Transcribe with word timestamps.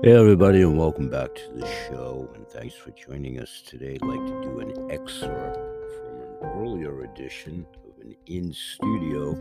Hey, 0.00 0.12
everybody, 0.12 0.62
and 0.62 0.78
welcome 0.78 1.08
back 1.08 1.34
to 1.34 1.52
the 1.56 1.66
show. 1.66 2.30
And 2.36 2.46
thanks 2.46 2.76
for 2.76 2.92
joining 2.92 3.40
us 3.40 3.62
today. 3.66 3.98
I'd 4.00 4.06
like 4.06 4.24
to 4.26 4.42
do 4.42 4.60
an 4.60 4.90
excerpt 4.92 5.56
from 5.56 6.20
an 6.20 6.56
earlier 6.56 7.02
edition 7.02 7.66
of 7.84 8.00
an 8.04 8.14
in 8.26 8.52
studio 8.52 9.32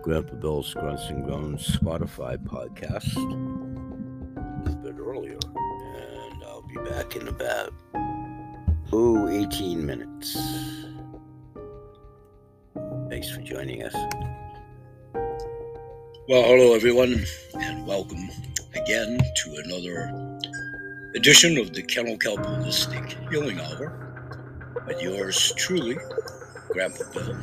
Grandpa 0.00 0.36
Bill's 0.36 0.72
Grunts 0.72 1.10
and 1.10 1.26
Groans 1.26 1.76
Spotify 1.76 2.38
podcast 2.38 3.14
a 4.66 4.76
bit 4.76 4.98
earlier. 4.98 5.38
And 5.44 6.42
I'll 6.44 6.62
be 6.62 6.76
back 6.88 7.14
in 7.16 7.28
about, 7.28 7.74
oh, 8.90 9.28
18 9.28 9.84
minutes. 9.84 10.34
Thanks 13.10 13.30
for 13.30 13.42
joining 13.42 13.82
us. 13.82 13.94
Well, 15.14 16.42
hello, 16.42 16.72
everyone, 16.72 17.22
and 17.54 17.86
welcome 17.86 18.30
again 18.74 19.18
to 19.34 19.56
another 19.64 20.10
edition 21.14 21.58
of 21.58 21.72
the 21.74 21.82
Kennel 21.82 22.16
Kelp 22.16 22.40
Holistic 22.40 23.30
Healing 23.30 23.60
Hour 23.60 23.92
with 24.86 25.02
yours 25.02 25.52
truly, 25.56 25.98
Grandpa 26.70 27.04
Bill. 27.12 27.36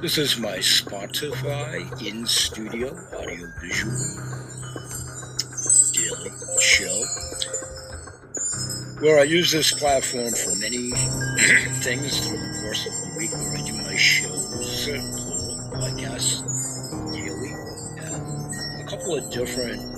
This 0.00 0.16
is 0.16 0.38
my 0.38 0.58
Spotify 0.58 1.84
in 2.06 2.24
studio 2.24 2.88
audio 3.14 3.46
visual 3.60 3.92
daily 5.92 6.30
show 6.60 7.04
where 9.00 9.20
I 9.20 9.24
use 9.24 9.52
this 9.52 9.72
platform 9.72 10.32
for 10.32 10.54
many 10.56 10.90
things 11.82 12.26
through 12.26 12.38
the 12.38 12.58
course 12.62 12.86
of 12.86 12.92
the 12.92 13.14
week 13.18 13.32
where 13.32 13.56
I 13.56 13.66
do 13.66 13.74
my 13.74 13.96
shows, 13.96 14.86
plural 14.86 15.70
podcasts 15.74 16.42
daily, 17.12 17.52
and 17.98 18.80
a 18.80 18.90
couple 18.90 19.14
of 19.14 19.30
different 19.30 19.97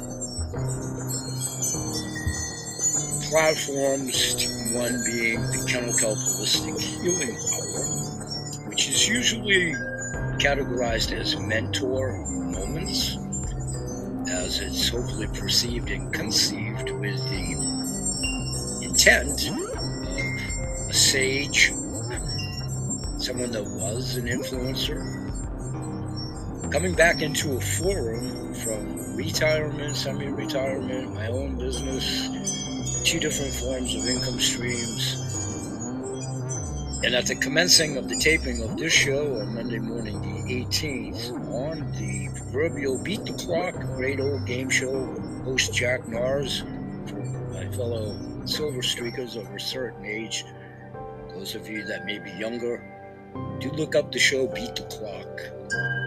platforms, 3.30 4.48
one 4.74 5.00
being 5.06 5.40
the 5.40 5.64
Kelp 5.68 6.18
Holistic 6.18 6.80
Healing 6.80 7.36
Hour, 7.36 8.68
which 8.68 8.88
is 8.88 9.08
usually 9.08 9.72
categorized 10.38 11.12
as 11.12 11.36
mentor 11.38 12.18
moments, 12.26 13.16
as 14.28 14.58
it's 14.58 14.88
hopefully 14.88 15.28
perceived 15.28 15.90
and 15.90 16.12
conceived 16.12 16.90
with 16.90 17.22
the 17.30 17.54
intent 18.82 19.50
of 19.50 20.90
a 20.90 20.92
sage, 20.92 21.68
someone 23.18 23.52
that 23.52 23.62
was 23.78 24.16
an 24.16 24.26
influencer, 24.26 25.20
coming 26.70 26.94
back 26.94 27.22
into 27.22 27.56
a 27.56 27.60
forum 27.60 28.54
from 28.54 29.16
retirement, 29.16 29.96
semi 29.96 30.26
retirement, 30.26 31.14
my 31.14 31.28
own 31.28 31.56
business 31.56 32.28
two 33.04 33.18
different 33.18 33.52
forms 33.52 33.94
of 33.94 34.06
income 34.06 34.38
streams. 34.38 35.14
And 37.02 37.14
at 37.14 37.26
the 37.26 37.34
commencing 37.34 37.96
of 37.96 38.08
the 38.08 38.16
taping 38.16 38.62
of 38.62 38.76
this 38.76 38.92
show 38.92 39.40
on 39.40 39.54
Monday 39.54 39.78
morning, 39.78 40.20
the 40.20 40.64
18th, 40.66 41.32
on 41.48 41.90
the 41.92 42.28
proverbial 42.36 43.02
Beat 43.02 43.24
the 43.24 43.32
Clock, 43.32 43.74
great 43.96 44.20
old 44.20 44.46
game 44.46 44.68
show, 44.68 45.08
with 45.08 45.44
host 45.44 45.72
Jack 45.72 46.02
Narz, 46.02 46.60
for 47.08 47.24
my 47.54 47.66
fellow 47.74 48.14
silver 48.44 48.82
streakers 48.82 49.36
of 49.36 49.50
a 49.54 49.58
certain 49.58 50.04
age, 50.04 50.44
those 51.30 51.54
of 51.54 51.66
you 51.66 51.82
that 51.84 52.04
may 52.04 52.18
be 52.18 52.30
younger, 52.32 52.84
do 53.60 53.70
look 53.70 53.94
up 53.94 54.12
the 54.12 54.18
show 54.18 54.46
Beat 54.46 54.76
the 54.76 54.82
Clock. 54.82 55.99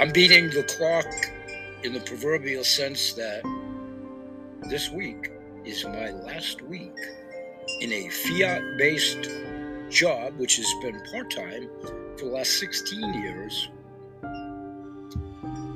I'm 0.00 0.12
beating 0.12 0.48
the 0.48 0.62
clock 0.62 1.04
in 1.84 1.92
the 1.92 2.00
proverbial 2.00 2.64
sense 2.64 3.12
that 3.12 3.42
this 4.70 4.90
week 4.90 5.30
is 5.66 5.84
my 5.84 6.08
last 6.08 6.62
week 6.62 6.96
in 7.82 7.92
a 7.92 8.08
fiat 8.08 8.62
based 8.78 9.28
job, 9.90 10.38
which 10.38 10.56
has 10.56 10.72
been 10.80 10.98
part 11.12 11.30
time 11.30 11.68
for 12.16 12.24
the 12.24 12.30
last 12.30 12.58
16 12.58 13.12
years, 13.12 13.68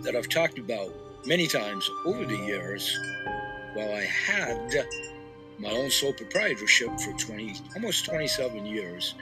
that 0.04 0.14
I've 0.16 0.30
talked 0.30 0.58
about 0.58 0.94
many 1.26 1.46
times 1.46 1.86
over 2.06 2.24
the 2.24 2.38
years 2.46 2.98
while 3.74 3.92
I 3.92 4.04
had 4.04 4.86
my 5.58 5.68
own 5.68 5.90
sole 5.90 6.14
proprietorship 6.14 6.98
for 6.98 7.12
20, 7.12 7.56
almost 7.74 8.06
27 8.06 8.64
years 8.64 9.16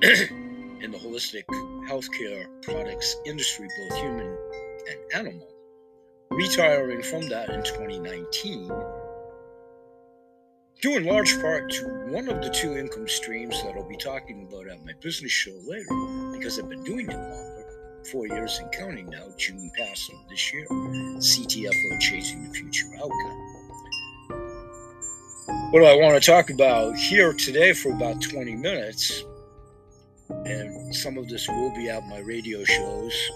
in 0.00 0.92
the 0.92 0.98
holistic 0.98 1.42
healthcare 1.88 2.46
products 2.62 3.16
industry, 3.26 3.68
both 3.78 3.98
human 3.98 4.36
and 4.88 4.98
animal 5.14 5.48
retiring 6.36 7.02
from 7.02 7.28
that 7.28 7.48
in 7.48 7.62
2019, 7.62 8.68
due 10.82 10.96
in 10.96 11.04
large 11.06 11.40
part 11.40 11.70
to 11.70 11.84
one 12.08 12.28
of 12.28 12.42
the 12.42 12.50
two 12.50 12.76
income 12.76 13.08
streams 13.08 13.62
that 13.62 13.74
I'll 13.74 13.88
be 13.88 13.96
talking 13.96 14.46
about 14.46 14.68
at 14.68 14.84
my 14.84 14.92
business 15.00 15.32
show 15.32 15.58
later, 15.64 15.86
because 16.32 16.58
I've 16.58 16.68
been 16.68 16.84
doing 16.84 17.08
it 17.08 17.16
longer, 17.16 18.02
four 18.12 18.26
years 18.26 18.58
and 18.58 18.70
counting 18.72 19.06
now, 19.06 19.28
June 19.38 19.70
past 19.78 20.10
of 20.12 20.28
this 20.28 20.52
year, 20.52 20.66
CTFO 20.68 22.00
Change 22.00 22.34
the 22.34 22.52
Future 22.52 22.88
Outcome. 22.96 23.42
What 25.70 25.80
do 25.80 25.86
I 25.86 25.96
want 25.96 26.22
to 26.22 26.30
talk 26.30 26.50
about 26.50 26.96
here 26.96 27.32
today 27.32 27.72
for 27.72 27.92
about 27.92 28.20
20 28.20 28.56
minutes, 28.56 29.24
and 30.28 30.94
some 30.94 31.18
of 31.18 31.28
this 31.28 31.48
will 31.48 31.74
be 31.74 31.90
out 31.90 32.04
my 32.06 32.18
radio 32.18 32.64
shows 32.64 33.30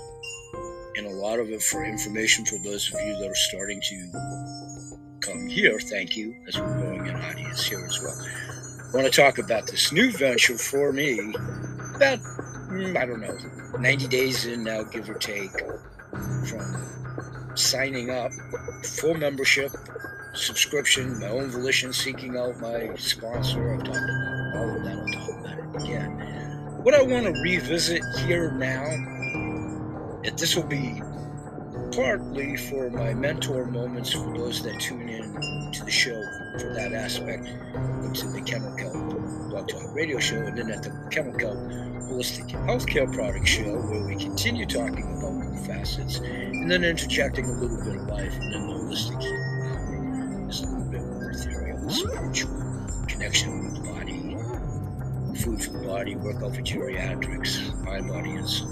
and 0.96 1.06
a 1.06 1.10
lot 1.10 1.38
of 1.38 1.50
it 1.50 1.62
for 1.62 1.84
information 1.84 2.44
for 2.44 2.58
those 2.58 2.92
of 2.92 3.00
you 3.00 3.16
that 3.18 3.30
are 3.30 3.34
starting 3.34 3.80
to 3.80 4.10
come 5.20 5.46
here. 5.46 5.78
Thank 5.80 6.16
you, 6.16 6.34
as 6.48 6.58
we're 6.58 6.80
growing 6.80 7.08
an 7.08 7.16
audience 7.16 7.64
here 7.66 7.84
as 7.86 8.00
well. 8.02 8.16
I 8.92 8.96
want 8.96 9.12
to 9.12 9.20
talk 9.20 9.38
about 9.38 9.66
this 9.66 9.92
new 9.92 10.10
venture 10.12 10.58
for 10.58 10.92
me. 10.92 11.18
About 11.94 12.18
mm, 12.18 12.96
I 12.96 13.06
don't 13.06 13.20
know, 13.20 13.36
90 13.78 14.08
days 14.08 14.46
in 14.46 14.64
now, 14.64 14.82
give 14.82 15.08
or 15.08 15.14
take, 15.14 15.52
from 16.48 17.54
signing 17.54 18.10
up, 18.10 18.32
full 18.84 19.14
membership, 19.14 19.70
subscription, 20.34 21.20
my 21.20 21.28
own 21.28 21.50
volition, 21.50 21.92
seeking 21.92 22.36
out 22.36 22.58
my 22.58 22.94
sponsor. 22.96 23.74
I've 23.74 23.84
talked 23.84 23.96
about 23.96 24.56
all 24.56 24.76
of 24.76 24.84
that. 24.84 24.98
I'll 24.98 25.26
talk 25.26 25.40
about 25.40 25.58
it 25.58 25.82
again. 25.84 26.29
What 26.82 26.94
I 26.94 27.02
want 27.02 27.26
to 27.26 27.32
revisit 27.42 28.02
here 28.20 28.52
now? 28.52 28.84
And 30.24 30.38
this 30.38 30.56
will 30.56 30.62
be 30.62 31.02
partly 31.92 32.56
for 32.56 32.88
my 32.88 33.12
mentor 33.12 33.66
moments 33.66 34.12
for 34.12 34.34
those 34.34 34.62
that 34.62 34.80
tune 34.80 35.08
in 35.08 35.72
to 35.72 35.84
the 35.84 35.91
show 35.91 36.22
for 36.58 36.72
that 36.72 36.94
aspect 36.94 37.44
to 38.14 38.28
the 38.28 38.41
Kennel 38.41 38.74
Kelp 38.76 38.94
Blog 39.50 39.68
Talk 39.68 39.94
Radio 39.94 40.18
Show, 40.18 40.38
and 40.38 40.56
then 40.56 40.70
at 40.70 40.82
the 40.82 40.91
Kennel 41.10 41.34
Kelp 41.38 41.58
Holistic 42.08 42.48
Healthcare 42.66 43.12
Product 43.12 43.47
Show, 43.47 43.76
where 43.76 44.02
we 44.02 44.16
continue 44.16 44.64
talking 44.64 45.18
about 45.18 45.66
facets, 45.66 46.20
and 46.20 46.70
then 46.70 46.82
interjecting 46.82 47.44
a 47.44 47.52
little 47.52 47.76
bit 47.84 47.97
of 47.97 48.08
life, 48.08 48.32
and 48.32 48.54
then 48.54 48.66
the 48.66 48.72
holistic 48.72 49.16
uh, 49.16 49.20
healing 49.20 50.48
is 50.48 50.62
a 50.62 50.66
little 50.66 50.91
bit 50.91 51.02
more 51.02 51.30
ethereal, 51.30 51.91
spiritual 51.91 52.50
connection 53.06 53.64
with 53.64 53.74
the 53.74 53.80
body, 53.92 53.99
food 55.40 55.64
for 55.64 55.70
the 55.70 55.86
body, 55.86 56.16
workout 56.16 56.54
for 56.54 56.60
geriatrics, 56.60 57.60
and 57.88 58.48
soul. 58.48 58.68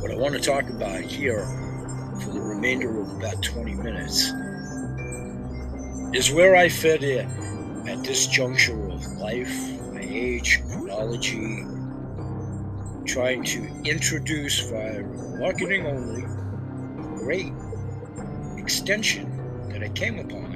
What 0.00 0.10
I 0.10 0.14
want 0.16 0.34
to 0.34 0.40
talk 0.40 0.70
about 0.70 1.02
here 1.02 1.44
for 2.22 2.32
the 2.32 2.40
remainder 2.40 3.02
of 3.02 3.10
about 3.18 3.42
20 3.42 3.74
minutes 3.74 4.32
is 6.16 6.32
where 6.32 6.56
I 6.56 6.70
fit 6.70 7.02
in 7.02 7.28
at 7.86 8.02
this 8.02 8.26
juncture 8.26 8.88
of 8.90 9.06
life, 9.18 9.54
my 9.92 10.00
age, 10.00 10.62
chronology, 10.70 11.64
trying 13.04 13.44
to 13.44 13.62
introduce 13.84 14.70
via 14.70 15.02
marketing 15.38 15.86
only 15.86 16.22
a 16.22 17.18
great 17.18 17.52
extension 18.56 19.68
that 19.68 19.82
I 19.82 19.88
came 19.90 20.18
upon. 20.18 20.54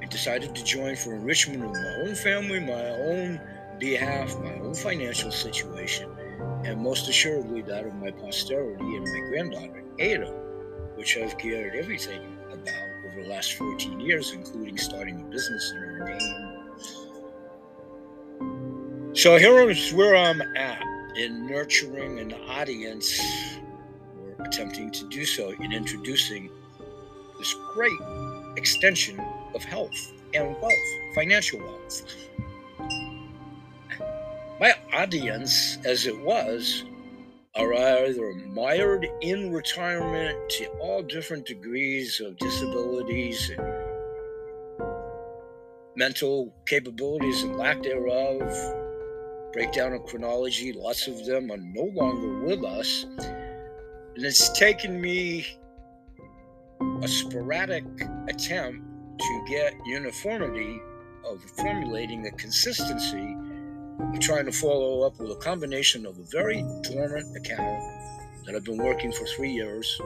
I 0.00 0.04
decided 0.04 0.54
to 0.54 0.64
join 0.64 0.94
for 0.94 1.14
enrichment 1.14 1.64
of 1.64 1.72
my 1.72 1.96
own 2.04 2.14
family, 2.14 2.60
my 2.60 2.90
own 2.90 3.40
behalf, 3.78 4.38
my 4.40 4.54
own 4.54 4.74
financial 4.74 5.30
situation 5.30 6.10
and 6.64 6.80
most 6.80 7.08
assuredly 7.08 7.62
that 7.62 7.86
of 7.86 7.94
my 7.94 8.10
posterity 8.10 8.84
and 8.84 9.04
my 9.04 9.20
granddaughter, 9.28 9.84
Ada, 9.98 10.32
which 10.96 11.16
I've 11.16 11.38
cared 11.38 11.76
everything 11.76 12.36
about 12.50 12.74
over 13.06 13.22
the 13.22 13.28
last 13.28 13.54
14 13.54 14.00
years, 14.00 14.32
including 14.32 14.76
starting 14.76 15.20
a 15.20 15.24
business 15.24 15.72
in 15.72 15.78
her 15.78 16.18
name. 16.18 16.56
So 19.14 19.36
here 19.36 19.70
is 19.70 19.92
where 19.94 20.16
I'm 20.16 20.40
at 20.56 20.82
in 21.16 21.46
nurturing 21.46 22.18
an 22.18 22.34
audience, 22.50 23.18
or 24.20 24.44
attempting 24.44 24.90
to 24.90 25.08
do 25.08 25.24
so 25.24 25.50
in 25.50 25.72
introducing 25.72 26.50
this 27.38 27.54
great 27.72 28.00
extension 28.56 29.20
of 29.54 29.62
health 29.62 30.12
and 30.34 30.56
wealth, 30.60 30.72
financial 31.14 31.60
wealth 31.60 32.02
my 34.58 34.74
audience, 34.94 35.78
as 35.84 36.06
it 36.06 36.18
was, 36.18 36.84
are 37.54 37.74
either 37.74 38.32
mired 38.34 39.06
in 39.20 39.52
retirement 39.52 40.38
to 40.48 40.66
all 40.80 41.02
different 41.02 41.46
degrees 41.46 42.20
of 42.20 42.38
disabilities 42.38 43.50
and 43.50 43.66
mental 45.96 46.54
capabilities 46.66 47.42
and 47.42 47.56
lack 47.56 47.82
thereof, 47.82 48.42
breakdown 49.52 49.92
of 49.92 50.04
chronology, 50.04 50.72
lots 50.72 51.06
of 51.06 51.24
them 51.26 51.50
are 51.50 51.58
no 51.58 51.84
longer 51.94 52.40
with 52.40 52.64
us. 52.64 53.04
And 53.04 54.24
it's 54.24 54.58
taken 54.58 55.00
me 55.00 55.46
a 57.02 57.08
sporadic 57.08 57.84
attempt 58.28 58.82
to 59.18 59.44
get 59.48 59.74
uniformity 59.86 60.80
of 61.26 61.42
formulating 61.56 62.26
a 62.26 62.30
consistency 62.32 63.36
of 63.98 64.20
trying 64.20 64.46
to 64.46 64.52
follow 64.52 65.02
up 65.02 65.18
with 65.18 65.30
a 65.30 65.36
combination 65.36 66.06
of 66.06 66.18
a 66.18 66.22
very 66.24 66.62
dormant 66.82 67.36
account 67.36 67.82
that 68.44 68.54
I've 68.54 68.64
been 68.64 68.78
working 68.78 69.12
for 69.12 69.26
three 69.26 69.50
years, 69.50 70.00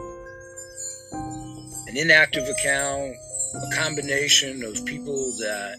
an 1.12 1.96
inactive 1.96 2.48
account, 2.48 3.14
a 3.54 3.76
combination 3.76 4.62
of 4.62 4.84
people 4.86 5.32
that 5.38 5.76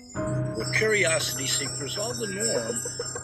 were 0.57 0.71
curiosity 0.73 1.47
seekers, 1.47 1.97
all 1.97 2.13
the 2.13 2.27
norm 2.27 2.75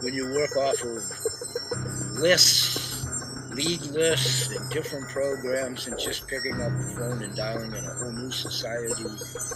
when 0.02 0.14
you 0.14 0.26
work 0.34 0.56
off 0.58 0.82
of 0.84 2.18
lists, 2.20 3.06
lead 3.52 3.82
lists, 3.92 4.56
and 4.56 4.70
different 4.72 5.08
programs, 5.10 5.88
and 5.88 6.00
just 6.00 6.28
picking 6.28 6.54
up 6.54 6.72
the 6.72 6.94
phone 6.98 7.22
and 7.24 7.36
dialing 7.36 7.76
in 7.76 7.84
a 7.84 7.94
whole 7.96 8.12
new 8.12 8.32
society, 8.32 8.94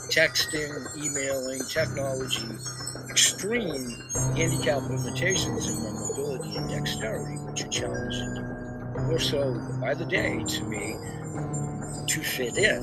texting, 0.09 0.71
emailing, 0.97 1.61
technology, 1.69 2.47
extreme 3.11 4.01
handicap 4.37 4.81
limitations 4.89 5.69
in 5.69 5.83
my 5.83 5.91
mobility 5.91 6.55
and 6.55 6.69
dexterity, 6.69 7.35
which 7.39 7.65
are 7.65 7.67
challenging 7.67 8.41
more 9.05 9.19
so 9.19 9.53
by 9.81 9.93
the 9.93 10.05
day 10.05 10.41
to 10.45 10.63
me 10.63 10.95
to 12.07 12.21
fit 12.21 12.57
in 12.57 12.79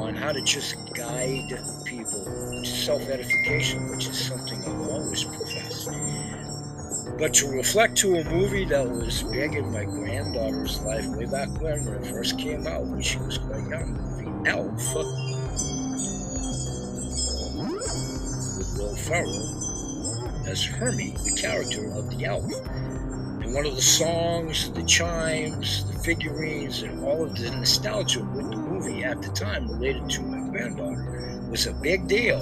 on 0.00 0.16
how 0.16 0.32
to 0.32 0.42
just 0.42 0.74
guide 0.94 1.48
people 1.84 2.24
to 2.64 2.66
self 2.66 3.02
edification, 3.02 3.88
which 3.90 4.08
is 4.08 4.18
something 4.18 4.60
I've 4.62 4.90
always 4.90 5.22
professed. 5.22 5.88
But 7.18 7.34
to 7.34 7.48
reflect 7.48 7.96
to 7.98 8.16
a 8.16 8.24
movie 8.24 8.64
that 8.64 8.88
was 8.88 9.22
big 9.22 9.54
in 9.54 9.70
my 9.70 9.84
granddaughter's 9.84 10.80
life 10.80 11.06
way 11.06 11.26
back 11.26 11.48
when, 11.60 11.84
when 11.84 12.02
it 12.02 12.06
first 12.08 12.36
came 12.36 12.66
out, 12.66 12.84
when 12.84 13.00
she 13.00 13.18
was 13.18 13.38
quite 13.38 13.68
young, 13.68 14.42
the 14.42 14.50
Elf 14.50 15.31
Ferrell 18.96 19.62
as 20.46 20.64
Hermie, 20.64 21.14
the 21.24 21.36
character 21.40 21.92
of 21.92 22.10
the 22.10 22.24
elf. 22.24 22.44
And 23.42 23.54
one 23.54 23.66
of 23.66 23.74
the 23.74 23.82
songs, 23.82 24.70
the 24.72 24.82
chimes, 24.84 25.90
the 25.90 25.98
figurines, 26.00 26.82
and 26.82 27.04
all 27.04 27.24
of 27.24 27.36
the 27.36 27.50
nostalgia 27.50 28.24
with 28.24 28.50
the 28.50 28.56
movie 28.56 29.04
at 29.04 29.22
the 29.22 29.28
time 29.30 29.68
related 29.68 30.08
to 30.10 30.22
my 30.22 30.48
granddaughter 30.50 31.46
was 31.48 31.66
a 31.66 31.74
big 31.74 32.08
deal 32.08 32.40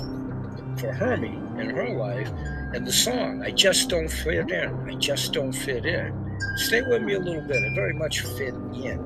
for 0.76 0.92
Hermie 0.92 1.38
in 1.60 1.70
her 1.70 1.90
life. 1.90 2.28
And 2.74 2.86
the 2.86 2.92
song, 2.92 3.42
I 3.42 3.50
just 3.50 3.88
don't 3.88 4.08
fit 4.08 4.50
in. 4.50 4.88
I 4.88 4.94
just 4.94 5.32
don't 5.32 5.52
fit 5.52 5.84
in. 5.84 6.38
Stay 6.56 6.82
with 6.82 7.02
me 7.02 7.14
a 7.14 7.18
little 7.18 7.42
bit. 7.42 7.56
I 7.56 7.74
very 7.74 7.92
much 7.92 8.20
fit 8.20 8.54
in. 8.54 9.00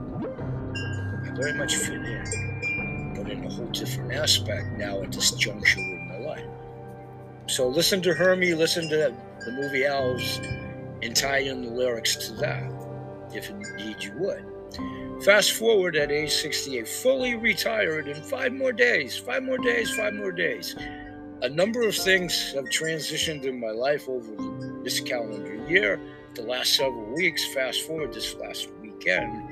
I 1.24 1.34
very 1.34 1.54
much 1.54 1.76
fit 1.76 1.94
in. 1.94 3.14
But 3.16 3.30
in 3.30 3.44
a 3.44 3.50
whole 3.50 3.66
different 3.66 4.12
aspect 4.12 4.66
now 4.76 5.02
at 5.02 5.12
this 5.12 5.30
juncture. 5.32 5.93
So 7.46 7.68
listen 7.68 8.00
to 8.02 8.14
Hermie, 8.14 8.54
listen 8.54 8.88
to 8.88 9.14
the 9.44 9.52
movie 9.52 9.84
Elves, 9.84 10.40
and 11.02 11.14
tie 11.14 11.38
in 11.38 11.62
the 11.62 11.70
lyrics 11.70 12.16
to 12.28 12.32
that, 12.36 12.64
if 13.34 13.50
indeed 13.50 14.02
you 14.02 14.12
would. 14.18 15.22
Fast 15.24 15.52
forward 15.52 15.94
at 15.94 16.10
age 16.10 16.32
68, 16.32 16.88
fully 16.88 17.34
retired 17.34 18.08
in 18.08 18.22
five 18.22 18.52
more 18.52 18.72
days, 18.72 19.16
five 19.16 19.42
more 19.42 19.58
days, 19.58 19.94
five 19.94 20.14
more 20.14 20.32
days. 20.32 20.74
A 21.42 21.48
number 21.48 21.86
of 21.86 21.94
things 21.94 22.52
have 22.54 22.64
transitioned 22.64 23.44
in 23.44 23.60
my 23.60 23.70
life 23.70 24.08
over 24.08 24.32
this 24.82 25.00
calendar 25.00 25.54
year, 25.68 26.00
the 26.34 26.42
last 26.42 26.74
several 26.74 27.14
weeks. 27.14 27.44
Fast 27.52 27.82
forward 27.82 28.14
this 28.14 28.34
last 28.36 28.68
weekend, 28.80 29.50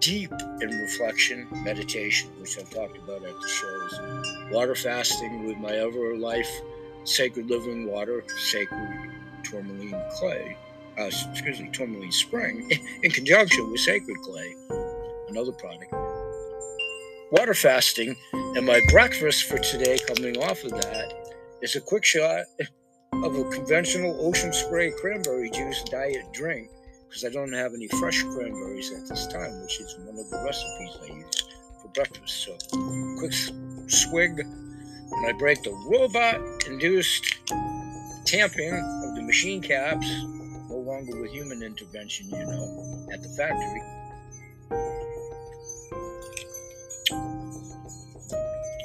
deep 0.00 0.32
in 0.60 0.70
reflection, 0.70 1.46
meditation, 1.52 2.30
which 2.40 2.58
I've 2.58 2.70
talked 2.70 2.98
about 2.98 3.24
at 3.24 3.40
the 3.40 3.48
shows, 3.48 4.52
water 4.52 4.74
fasting 4.74 5.46
with 5.46 5.56
my 5.58 5.72
ever 5.72 6.16
life, 6.16 6.50
sacred 7.08 7.48
living 7.48 7.86
water, 7.86 8.24
sacred 8.50 9.10
tourmaline 9.42 10.00
clay, 10.12 10.56
uh, 10.98 11.04
excuse 11.04 11.60
me, 11.60 11.70
tourmaline 11.72 12.12
spring, 12.12 12.70
in 13.02 13.10
conjunction 13.10 13.70
with 13.70 13.80
sacred 13.80 14.16
clay 14.18 14.54
another 15.28 15.52
product. 15.52 15.92
Water 17.30 17.54
fasting, 17.54 18.16
and 18.32 18.64
my 18.64 18.80
breakfast 18.90 19.44
for 19.44 19.58
today, 19.58 19.98
coming 20.06 20.38
off 20.38 20.64
of 20.64 20.70
that, 20.70 21.12
is 21.60 21.76
a 21.76 21.80
quick 21.80 22.04
shot 22.04 22.44
of 23.12 23.36
a 23.36 23.44
conventional 23.50 24.16
ocean 24.26 24.52
spray 24.52 24.90
cranberry 24.92 25.50
juice 25.50 25.82
diet 25.90 26.24
drink 26.32 26.70
because 27.08 27.24
I 27.24 27.30
don't 27.30 27.52
have 27.52 27.74
any 27.74 27.88
fresh 27.88 28.22
cranberries 28.22 28.92
at 28.92 29.08
this 29.08 29.26
time, 29.26 29.60
which 29.62 29.80
is 29.80 29.96
one 30.00 30.18
of 30.18 30.30
the 30.30 30.42
recipes 30.44 30.98
I 31.02 31.16
use 31.16 31.48
for 31.82 31.88
breakfast. 31.88 32.44
So, 32.44 32.56
quick 33.18 33.32
swig, 33.88 34.46
and 35.12 35.26
I 35.26 35.32
break 35.32 35.62
the 35.62 35.72
robot 35.86 36.40
induced 36.66 37.38
tamping 38.24 38.72
of 38.72 39.14
the 39.16 39.22
machine 39.22 39.62
caps, 39.62 40.06
no 40.68 40.76
longer 40.76 41.20
with 41.20 41.30
human 41.30 41.62
intervention, 41.62 42.28
you 42.28 42.44
know, 42.44 43.06
at 43.12 43.22
the 43.22 43.28
factory. 43.30 43.82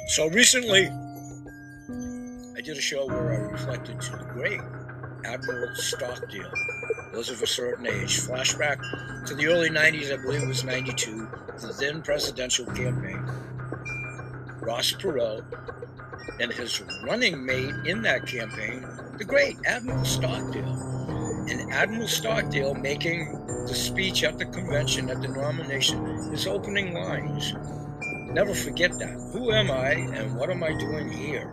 So 0.08 0.28
recently, 0.28 0.86
I 2.56 2.60
did 2.60 2.78
a 2.78 2.80
show 2.80 3.06
where 3.06 3.32
I 3.32 3.36
reflected 3.50 4.00
to 4.00 4.10
the 4.12 4.24
great 4.32 4.60
Admiral 5.24 5.74
Stockdale. 5.74 6.52
Those 7.12 7.30
of 7.30 7.42
a 7.42 7.46
certain 7.46 7.86
age. 7.86 8.20
Flashback 8.20 9.26
to 9.26 9.34
the 9.34 9.46
early 9.46 9.70
90s, 9.70 10.12
I 10.12 10.22
believe 10.22 10.42
it 10.42 10.48
was 10.48 10.64
92, 10.64 11.28
the 11.60 11.76
then 11.80 12.02
presidential 12.02 12.66
campaign. 12.66 13.22
Ross 14.60 14.92
Perot 14.92 15.44
and 16.40 16.52
his 16.52 16.82
running 17.04 17.44
mate 17.44 17.74
in 17.84 18.02
that 18.02 18.26
campaign, 18.26 18.86
the 19.18 19.24
great 19.24 19.56
Admiral 19.66 20.04
Stockdale. 20.04 21.46
And 21.48 21.72
Admiral 21.72 22.08
Stockdale 22.08 22.74
making 22.74 23.32
the 23.66 23.74
speech 23.74 24.24
at 24.24 24.38
the 24.38 24.46
convention, 24.46 25.10
at 25.10 25.20
the 25.20 25.28
nomination, 25.28 26.30
his 26.30 26.46
opening 26.46 26.94
lines 26.94 27.54
Never 28.34 28.52
forget 28.52 28.98
that. 28.98 29.12
Who 29.32 29.52
am 29.52 29.70
I 29.70 29.92
and 29.92 30.34
what 30.34 30.50
am 30.50 30.64
I 30.64 30.76
doing 30.76 31.08
here? 31.08 31.52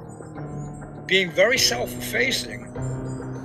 Being 1.06 1.30
very 1.30 1.60
self 1.60 1.96
effacing, 1.96 2.66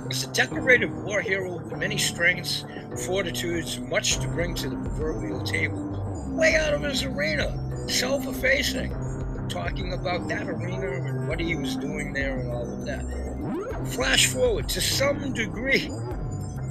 as 0.09 0.23
a 0.23 0.27
decorated 0.33 0.91
war 0.91 1.21
hero 1.21 1.59
with 1.59 1.77
many 1.77 1.99
strengths, 1.99 2.65
fortitudes, 3.05 3.79
much 3.79 4.17
to 4.21 4.27
bring 4.29 4.55
to 4.55 4.69
the 4.69 4.75
proverbial 4.77 5.43
table, 5.43 6.25
way 6.29 6.55
out 6.55 6.73
of 6.73 6.81
his 6.81 7.03
arena, 7.03 7.87
self 7.87 8.25
effacing, 8.25 8.91
talking 9.47 9.93
about 9.93 10.27
that 10.27 10.47
arena 10.47 10.91
and 10.91 11.27
what 11.27 11.39
he 11.39 11.55
was 11.55 11.75
doing 11.75 12.13
there 12.13 12.39
and 12.39 12.51
all 12.51 12.71
of 12.71 12.85
that. 12.85 13.05
Flash 13.93 14.27
forward 14.27 14.67
to 14.69 14.81
some 14.81 15.33
degree. 15.33 15.89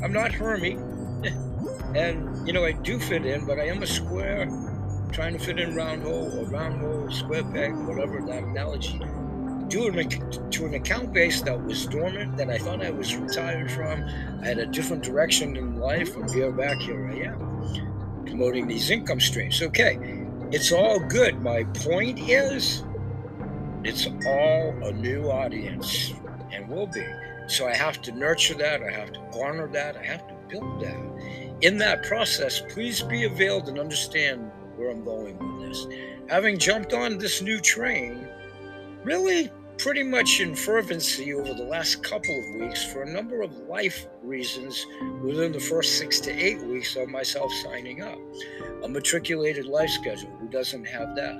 I'm 0.02 0.12
not 0.12 0.32
Hermie, 0.32 0.72
and 1.94 2.46
you 2.46 2.52
know, 2.52 2.64
I 2.64 2.72
do 2.72 2.98
fit 2.98 3.24
in, 3.24 3.46
but 3.46 3.58
I 3.58 3.68
am 3.68 3.82
a 3.82 3.86
square 3.86 4.48
trying 5.12 5.32
to 5.32 5.38
fit 5.38 5.58
in 5.58 5.74
round 5.74 6.02
hole 6.02 6.30
or 6.38 6.44
round 6.44 6.80
hole, 6.80 7.10
square 7.10 7.44
peg, 7.44 7.74
whatever 7.74 8.20
that 8.26 8.42
analogy, 8.42 8.98
to 9.70 9.86
an, 9.86 10.50
to 10.50 10.66
an 10.66 10.74
account 10.74 11.12
base 11.12 11.40
that 11.42 11.60
was 11.64 11.86
dormant, 11.86 12.36
that 12.36 12.50
I 12.50 12.58
thought 12.58 12.84
I 12.84 12.90
was 12.90 13.16
retired 13.16 13.70
from. 13.70 14.04
I 14.42 14.46
had 14.46 14.58
a 14.58 14.66
different 14.66 15.02
direction 15.02 15.56
in 15.56 15.76
life, 15.76 16.16
and 16.16 16.30
here 16.30 16.52
back 16.52 16.78
here 16.78 17.08
I 17.08 17.30
am, 17.30 18.24
promoting 18.26 18.66
these 18.66 18.90
income 18.90 19.20
streams. 19.20 19.62
Okay, 19.62 20.25
it's 20.52 20.72
all 20.72 20.98
good. 20.98 21.42
My 21.42 21.64
point 21.64 22.18
is, 22.18 22.84
it's 23.84 24.06
all 24.06 24.74
a 24.84 24.92
new 24.92 25.30
audience 25.30 26.12
and 26.52 26.68
will 26.68 26.86
be. 26.86 27.06
So 27.48 27.68
I 27.68 27.74
have 27.74 28.02
to 28.02 28.12
nurture 28.12 28.54
that, 28.54 28.82
I 28.82 28.90
have 28.90 29.12
to 29.12 29.20
garner 29.32 29.68
that, 29.68 29.96
I 29.96 30.02
have 30.04 30.26
to 30.26 30.34
build 30.48 30.82
that. 30.82 31.56
In 31.60 31.78
that 31.78 32.04
process, 32.04 32.62
please 32.68 33.02
be 33.02 33.24
availed 33.24 33.68
and 33.68 33.78
understand 33.78 34.50
where 34.76 34.90
I'm 34.90 35.04
going 35.04 35.38
with 35.38 35.68
this. 35.68 35.86
Having 36.28 36.58
jumped 36.58 36.92
on 36.92 37.18
this 37.18 37.40
new 37.40 37.60
train, 37.60 38.28
really 39.04 39.50
pretty 39.78 40.02
much 40.02 40.40
in 40.40 40.54
fervency 40.54 41.34
over 41.34 41.52
the 41.52 41.64
last 41.64 42.02
couple 42.02 42.38
of 42.38 42.60
weeks 42.60 42.84
for 42.92 43.02
a 43.02 43.10
number 43.10 43.42
of 43.42 43.52
life 43.68 44.06
reasons 44.22 44.86
within 45.22 45.52
the 45.52 45.60
first 45.60 45.98
six 45.98 46.20
to 46.20 46.30
eight 46.30 46.60
weeks 46.62 46.96
of 46.96 47.08
myself 47.08 47.52
signing 47.62 48.02
up. 48.02 48.18
A 48.84 48.88
matriculated 48.88 49.66
life 49.66 49.90
schedule, 49.90 50.30
who 50.40 50.48
doesn't 50.48 50.84
have 50.86 51.14
that? 51.16 51.34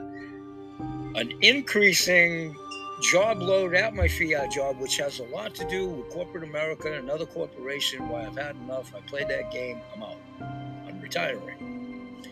An 1.15 1.33
increasing 1.41 2.55
job 3.03 3.41
load 3.41 3.75
at 3.75 3.95
my 3.95 4.09
fiat 4.09 4.51
job, 4.51 4.79
which 4.79 4.97
has 4.99 5.19
a 5.21 5.25
lot 5.25 5.55
to 5.55 5.67
do 5.69 5.89
with 5.89 6.11
corporate 6.11 6.45
America 6.45 6.89
and 6.89 6.97
another 6.97 7.27
corporation. 7.27 8.09
Why 8.09 8.27
I've 8.27 8.37
had 8.37 8.57
enough. 8.57 8.95
I 8.95 9.01
played 9.01 9.29
that 9.29 9.51
game. 9.51 9.81
I'm 9.95 10.03
out. 10.03 10.19
I'm 10.41 11.01
retiring. 11.01 12.23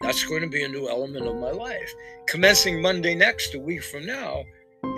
That's 0.00 0.24
going 0.24 0.42
to 0.42 0.48
be 0.48 0.62
a 0.62 0.68
new 0.68 0.88
element 0.88 1.26
of 1.26 1.36
my 1.36 1.50
life. 1.50 1.92
Commencing 2.26 2.80
Monday 2.80 3.14
next, 3.14 3.54
a 3.54 3.58
week 3.58 3.82
from 3.82 4.06
now, 4.06 4.44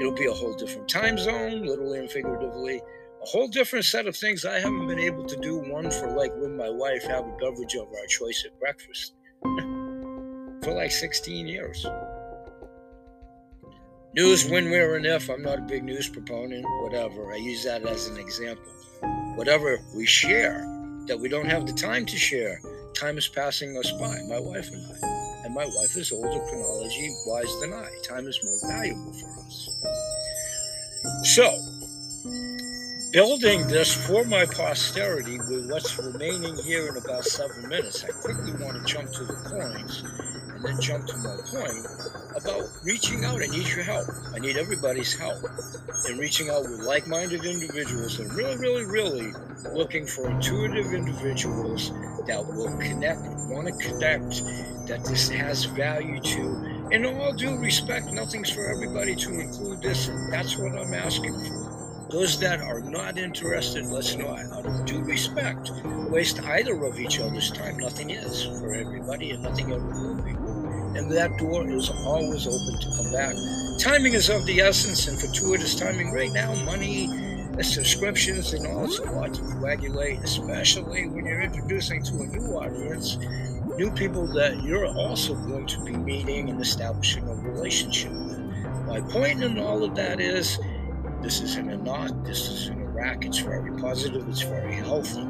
it'll 0.01 0.13
be 0.13 0.27
a 0.27 0.33
whole 0.33 0.55
different 0.55 0.89
time 0.89 1.19
zone, 1.19 1.63
literally 1.65 1.99
and 1.99 2.11
figuratively. 2.11 2.81
A 3.23 3.27
whole 3.27 3.49
different 3.49 3.85
set 3.85 4.07
of 4.07 4.17
things 4.17 4.45
I 4.45 4.59
haven't 4.61 4.87
been 4.87 4.99
able 4.99 5.27
to 5.27 5.37
do. 5.37 5.59
One 5.59 5.91
for 5.91 6.11
like 6.11 6.35
with 6.37 6.53
my 6.53 6.71
wife, 6.71 7.05
have 7.05 7.27
a 7.27 7.37
beverage 7.39 7.75
of 7.75 7.89
our 7.89 8.07
choice 8.09 8.45
at 8.47 8.59
breakfast 8.59 9.15
for 10.63 10.73
like 10.73 10.91
16 10.91 11.47
years. 11.47 11.87
News 14.15 14.45
when, 14.51 14.71
where, 14.71 14.97
and 14.97 15.07
if. 15.07 15.29
I'm 15.29 15.43
not 15.43 15.59
a 15.61 15.63
big 15.63 15.85
news 15.85 16.09
proponent, 16.09 16.65
whatever. 16.83 17.33
I 17.33 17.37
use 17.37 17.63
that 17.65 17.87
as 17.87 18.09
an 18.09 18.19
example. 18.19 18.73
Whatever 19.37 19.79
we 19.95 20.05
share 20.05 20.67
that 21.07 21.19
we 21.19 21.29
don't 21.29 21.47
have 21.47 21.65
the 21.67 21.73
time 21.73 22.07
to 22.07 22.17
share, 22.17 22.61
time 22.95 23.19
is 23.19 23.29
passing 23.29 23.77
us 23.77 23.93
by, 23.93 24.19
my 24.29 24.41
wife 24.41 24.69
and 24.73 24.85
I. 24.85 25.30
And 25.44 25.54
my 25.54 25.66
wife 25.66 25.97
is 25.97 26.12
older 26.12 26.40
chronology 26.49 27.11
wise 27.26 27.61
than 27.61 27.73
I. 27.73 27.88
Time 28.02 28.26
is 28.26 28.40
more 28.44 28.73
valuable 28.73 29.12
for 29.12 29.40
us. 29.40 29.82
So, 31.25 31.59
building 33.12 33.66
this 33.68 33.92
for 34.06 34.25
my 34.25 34.47
posterity 34.47 35.38
with 35.38 35.70
what's 35.70 35.99
remaining 35.99 36.56
here 36.56 36.88
in 36.88 36.97
about 36.97 37.25
seven 37.25 37.68
minutes, 37.68 38.04
I 38.04 38.11
quickly 38.11 38.52
want 38.52 38.78
to 38.78 38.85
jump 38.85 39.12
to 39.12 39.25
the 39.25 39.35
coins 39.35 40.04
and 40.61 40.76
then 40.76 40.81
jump 40.81 41.07
to 41.07 41.17
my 41.19 41.37
point 41.47 41.87
about 42.37 42.69
reaching 42.85 43.25
out. 43.25 43.43
I 43.43 43.47
need 43.47 43.67
your 43.69 43.83
help. 43.83 44.07
I 44.35 44.38
need 44.38 44.57
everybody's 44.57 45.17
help 45.19 45.38
in 46.09 46.19
reaching 46.19 46.50
out 46.50 46.62
with 46.62 46.81
like 46.81 47.07
minded 47.07 47.45
individuals 47.45 48.19
and 48.21 48.33
really, 48.35 48.57
really, 48.57 48.85
really 48.85 49.33
looking 49.73 50.07
for 50.07 50.29
intuitive 50.31 50.93
individuals 50.93 51.90
that 52.26 52.45
will 52.47 52.76
connect, 52.79 53.23
want 53.49 53.69
to 53.69 53.73
connect, 53.73 54.43
that 54.87 55.05
this 55.05 55.29
has 55.31 55.64
value 55.64 56.21
to. 56.21 56.88
In 56.90 57.07
all 57.07 57.33
due 57.33 57.57
respect, 57.57 58.12
nothing's 58.12 58.50
for 58.50 58.71
everybody 58.71 59.14
to 59.17 59.40
include 59.40 59.81
this, 59.81 60.09
and 60.09 60.33
that's 60.33 60.59
what 60.59 60.73
I'm 60.73 60.93
asking 60.93 61.33
for. 61.33 62.07
Those 62.11 62.40
that 62.40 62.61
are 62.61 62.81
not 62.81 63.19
interested, 63.19 63.87
let's 63.87 64.17
not, 64.17 64.40
out 64.52 64.67
of 64.67 64.85
due 64.85 65.00
respect, 65.05 65.71
waste 66.11 66.43
either 66.43 66.85
of 66.85 66.99
each 66.99 67.21
other's 67.21 67.52
time. 67.52 67.76
Nothing 67.76 68.11
is 68.11 68.47
for 68.59 68.75
everybody, 68.75 69.31
and 69.31 69.45
nothing 69.45 69.73
ever 69.73 69.87
will 69.87 70.21
be 70.21 70.33
and 70.94 71.11
that 71.12 71.37
door 71.38 71.68
is 71.68 71.90
always 72.04 72.47
open 72.47 72.80
to 72.80 72.90
come 72.97 73.12
back. 73.12 73.35
Timing 73.78 74.14
is 74.14 74.28
of 74.28 74.44
the 74.47 74.61
essence, 74.61 75.09
and 75.09 75.18
fortuitous 75.18 75.75
timing 75.75 76.12
right 76.12 76.32
now, 76.32 76.54
money, 76.64 77.09
uh, 77.59 77.62
subscriptions, 77.62 78.52
and 78.52 78.66
all, 78.66 78.85
a 78.85 79.12
lot 79.12 79.35
to 79.35 79.42
coagulate, 79.42 80.18
especially 80.20 81.09
when 81.09 81.25
you're 81.25 81.42
introducing 81.42 82.02
to 82.02 82.23
a 82.23 82.26
new 82.26 82.56
audience, 82.56 83.16
new 83.76 83.90
people 83.92 84.26
that 84.35 84.62
you're 84.62 84.87
also 84.87 85.35
going 85.35 85.66
to 85.66 85.85
be 85.85 85.92
meeting 85.92 86.50
and 86.50 86.61
establishing 86.61 87.26
a 87.28 87.35
relationship 87.35 88.12
with. 88.12 88.38
My 88.87 89.00
point 89.00 89.42
in 89.42 89.59
all 89.59 89.85
of 89.85 89.94
that 89.94 90.20
is 90.20 90.59
this 91.23 91.40
isn't 91.40 91.70
a 91.70 91.76
knock, 91.76 92.11
this 92.25 92.49
isn't 92.49 92.80
a 92.80 92.88
rack, 92.88 93.25
it's 93.25 93.38
very 93.38 93.73
positive, 93.80 94.28
it's 94.28 94.42
very 94.42 94.75
healthy 94.75 95.30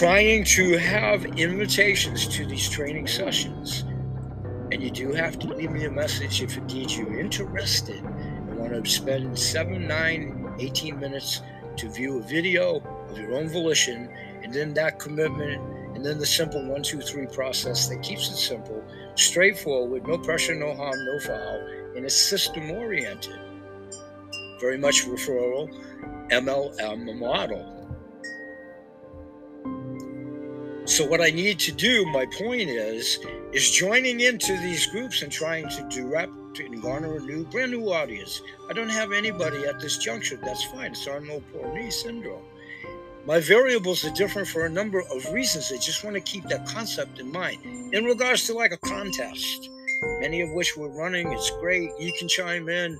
trying 0.00 0.42
to 0.42 0.78
have 0.78 1.26
invitations 1.38 2.26
to 2.26 2.46
these 2.46 2.70
training 2.70 3.06
sessions. 3.06 3.84
And 4.72 4.82
you 4.82 4.90
do 4.90 5.12
have 5.12 5.38
to 5.40 5.48
leave 5.48 5.72
me 5.72 5.84
a 5.84 5.90
message 5.90 6.40
if 6.40 6.56
indeed 6.56 6.90
you're 6.90 7.20
interested 7.20 8.02
and 8.02 8.56
want 8.56 8.72
to 8.72 8.90
spend 8.90 9.38
7, 9.38 9.86
9, 9.86 10.54
18 10.58 10.98
minutes 10.98 11.42
to 11.76 11.90
view 11.90 12.18
a 12.18 12.22
video 12.22 12.80
of 13.10 13.18
your 13.18 13.34
own 13.34 13.50
volition, 13.50 14.08
and 14.42 14.54
then 14.54 14.72
that 14.72 14.98
commitment, 14.98 15.60
and 15.94 16.02
then 16.02 16.18
the 16.18 16.24
simple 16.24 16.66
one, 16.66 16.82
two, 16.82 17.02
three 17.02 17.26
process 17.26 17.86
that 17.90 18.02
keeps 18.02 18.30
it 18.30 18.36
simple, 18.36 18.82
straightforward, 19.16 20.08
no 20.08 20.16
pressure, 20.16 20.54
no 20.54 20.74
harm, 20.74 21.04
no 21.04 21.20
foul, 21.20 21.60
and 21.94 22.06
it's 22.06 22.16
system 22.16 22.70
oriented. 22.70 23.38
Very 24.62 24.78
much 24.78 25.04
referral, 25.04 25.68
MLM 26.30 27.18
model. 27.18 27.79
So 30.90 31.06
what 31.06 31.20
I 31.20 31.30
need 31.30 31.60
to 31.60 31.72
do, 31.72 32.04
my 32.06 32.26
point 32.26 32.68
is, 32.68 33.20
is 33.52 33.70
joining 33.70 34.18
into 34.18 34.56
these 34.58 34.86
groups 34.88 35.22
and 35.22 35.30
trying 35.30 35.68
to 35.68 35.88
direct 35.88 36.32
and 36.58 36.82
garner 36.82 37.16
a 37.16 37.20
new, 37.20 37.44
brand 37.44 37.70
new 37.70 37.92
audience. 37.92 38.42
I 38.68 38.72
don't 38.72 38.88
have 38.88 39.12
anybody 39.12 39.64
at 39.66 39.78
this 39.78 39.98
juncture. 39.98 40.36
That's 40.42 40.64
fine. 40.64 40.90
It's 40.90 41.06
Arnold 41.06 41.44
Porny 41.54 41.92
syndrome. 41.92 42.42
My 43.24 43.38
variables 43.38 44.04
are 44.04 44.10
different 44.10 44.48
for 44.48 44.66
a 44.66 44.68
number 44.68 45.00
of 45.00 45.32
reasons. 45.32 45.70
I 45.72 45.76
just 45.76 46.02
want 46.02 46.16
to 46.16 46.20
keep 46.22 46.42
that 46.48 46.66
concept 46.66 47.20
in 47.20 47.30
mind. 47.30 47.94
In 47.94 48.04
regards 48.04 48.48
to 48.48 48.54
like 48.54 48.72
a 48.72 48.78
contest, 48.78 49.70
many 50.18 50.40
of 50.40 50.50
which 50.50 50.76
we're 50.76 50.88
running, 50.88 51.32
it's 51.32 51.50
great. 51.60 51.88
You 52.00 52.12
can 52.18 52.26
chime 52.26 52.68
in 52.68 52.98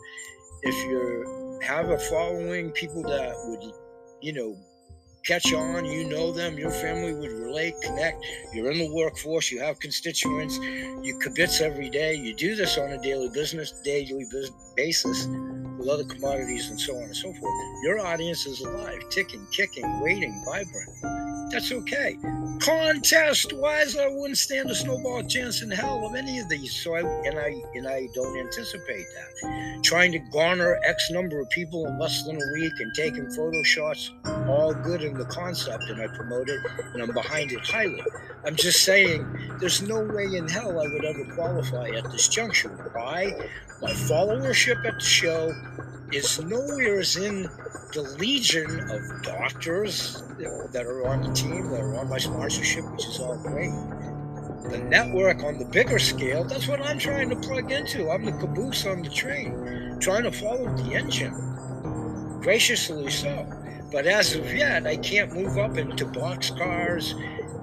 if 0.63 0.75
you 0.89 1.59
have 1.65 1.91
a 1.91 1.99
following, 1.99 2.71
people 2.71 3.03
that 3.03 3.35
would, 3.49 3.73
you 4.21 4.33
know, 4.33 4.57
catch 5.25 5.53
on, 5.53 5.85
you 5.85 6.09
know 6.09 6.33
them, 6.33 6.59
your 6.59 6.71
family 6.71 7.13
would 7.15 7.33
relate, 7.33 7.75
connect. 7.83 8.25
You're 8.53 8.71
in 8.71 8.79
the 8.79 8.93
workforce, 8.93 9.51
you 9.51 9.61
have 9.61 9.79
constituents, 9.81 10.57
you 10.59 11.19
kibitz 11.19 11.61
every 11.61 11.91
day. 11.91 12.15
You 12.15 12.35
do 12.35 12.55
this 12.55 12.79
on 12.79 12.91
a 12.91 12.99
daily 13.03 13.29
business, 13.29 13.73
daily 13.85 14.27
basis 14.77 15.27
with 15.79 15.89
other 15.89 16.05
commodities 16.05 16.71
and 16.71 16.81
so 16.81 16.97
on 16.97 17.05
and 17.05 17.17
so 17.17 17.33
forth. 17.33 17.85
Your 17.85 18.01
audience 18.01 18.47
is 18.47 18.61
alive, 18.61 19.01
ticking, 19.11 19.47
kicking, 19.53 20.01
waiting, 20.01 20.43
vibrant. 20.45 21.30
That's 21.51 21.73
okay. 21.73 22.17
Contest 22.61 23.53
wise, 23.55 23.97
I 23.97 24.07
wouldn't 24.07 24.39
stand 24.39 24.71
a 24.71 24.75
snowball 24.75 25.25
chance 25.25 25.63
in 25.63 25.71
hell 25.71 26.07
of 26.07 26.15
any 26.15 26.39
of 26.39 26.49
these. 26.49 26.73
So 26.73 26.95
I 26.95 27.01
and 27.01 27.39
I 27.39 27.55
and 27.75 27.89
I 27.89 28.07
don't 28.15 28.39
anticipate 28.39 29.05
that. 29.17 29.81
Trying 29.83 30.13
to 30.13 30.21
garner 30.31 30.79
X 30.85 31.11
number 31.11 31.41
of 31.41 31.51
people 31.51 31.87
in 31.87 31.99
less 31.99 32.23
than 32.25 32.37
a 32.37 32.53
week 32.55 32.73
and 32.79 32.95
taking 32.95 33.29
photo 33.31 33.63
shots, 33.65 34.13
all 34.47 34.73
good 34.75 35.03
in 35.03 35.15
the 35.15 35.25
concept, 35.25 35.83
and 35.89 36.01
I 36.01 36.07
promote 36.09 36.49
it 36.49 36.61
and 36.95 37.03
I'm 37.03 37.13
behind 37.13 37.51
it 37.51 37.61
highly. 37.61 38.03
I'm 38.47 38.57
just 38.57 38.85
saying 38.85 39.27
there's 39.59 39.83
no 39.83 40.05
way 40.05 40.25
in 40.25 40.49
hell 40.49 40.81
I 40.81 40.87
would 40.87 41.05
ever 41.05 41.25
qualify 41.35 41.89
at 41.91 42.05
this 42.13 42.29
juncture. 42.29 42.91
Why? 42.95 43.33
My 43.83 43.91
followership 43.91 44.85
at 44.87 44.95
the 44.95 45.05
show 45.05 45.53
is 46.13 46.41
nowhere 46.43 47.01
in 47.01 47.49
the 47.93 48.03
legion 48.19 48.91
of 48.91 49.23
doctors 49.23 50.23
that 50.73 50.85
are 50.87 51.07
on 51.07 51.23
the 51.23 51.33
team, 51.33 51.71
that 51.71 51.81
are 51.81 51.97
on 51.97 52.09
my 52.09 52.19
sponsorship, 52.19 52.85
which 52.93 53.07
is 53.07 53.19
all 53.21 53.37
great. 53.37 53.71
The 54.71 54.79
network 54.79 55.43
on 55.43 55.59
the 55.59 55.65
bigger 55.65 55.99
scale, 55.99 56.45
that's 56.45 56.69
what 56.69 56.81
I'm 56.81 56.99
trying 56.99 57.31
to 57.31 57.37
plug 57.37 57.73
into. 57.73 58.11
I'm 58.11 58.25
the 58.25 58.33
caboose 58.33 58.87
on 58.87 59.03
the 59.03 59.11
train, 59.11 59.99
trying 60.01 60.25
to 60.25 60.33
follow 60.33 60.65
the 60.77 60.95
engine. 60.95 61.35
Graciously 62.41 63.11
so. 63.11 63.47
But 63.93 64.07
as 64.07 64.35
of 64.37 64.53
yet, 64.55 64.87
I 64.87 64.97
can't 64.97 65.33
move 65.33 65.59
up 65.59 65.77
into 65.77 66.07
box 66.07 66.51
cars 66.51 67.15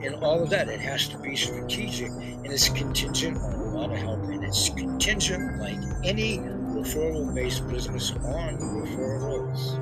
and 0.01 0.15
all 0.15 0.43
of 0.43 0.49
that. 0.49 0.67
It 0.67 0.81
has 0.81 1.07
to 1.09 1.17
be 1.17 1.35
strategic 1.35 2.09
and 2.09 2.47
it's 2.47 2.69
contingent 2.69 3.37
on 3.37 3.53
a 3.53 3.77
lot 3.77 3.91
of 3.91 3.97
help. 3.97 4.19
And 4.23 4.43
it's 4.43 4.69
contingent, 4.69 5.59
like 5.59 5.79
any 6.03 6.39
referral 6.87 7.33
based 7.35 7.67
business, 7.67 8.11
on 8.11 8.57
referrals, 8.57 9.77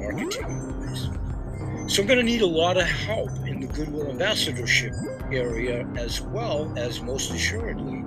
marketing. 0.00 1.88
So 1.88 2.02
I'm 2.02 2.08
going 2.08 2.18
to 2.18 2.24
need 2.24 2.42
a 2.42 2.46
lot 2.46 2.76
of 2.76 2.84
help 2.84 3.30
in 3.46 3.60
the 3.60 3.68
Goodwill 3.68 4.10
Ambassadorship 4.10 4.92
area 5.30 5.86
as 5.96 6.20
well 6.20 6.72
as 6.76 7.00
most 7.00 7.32
assuredly 7.32 8.04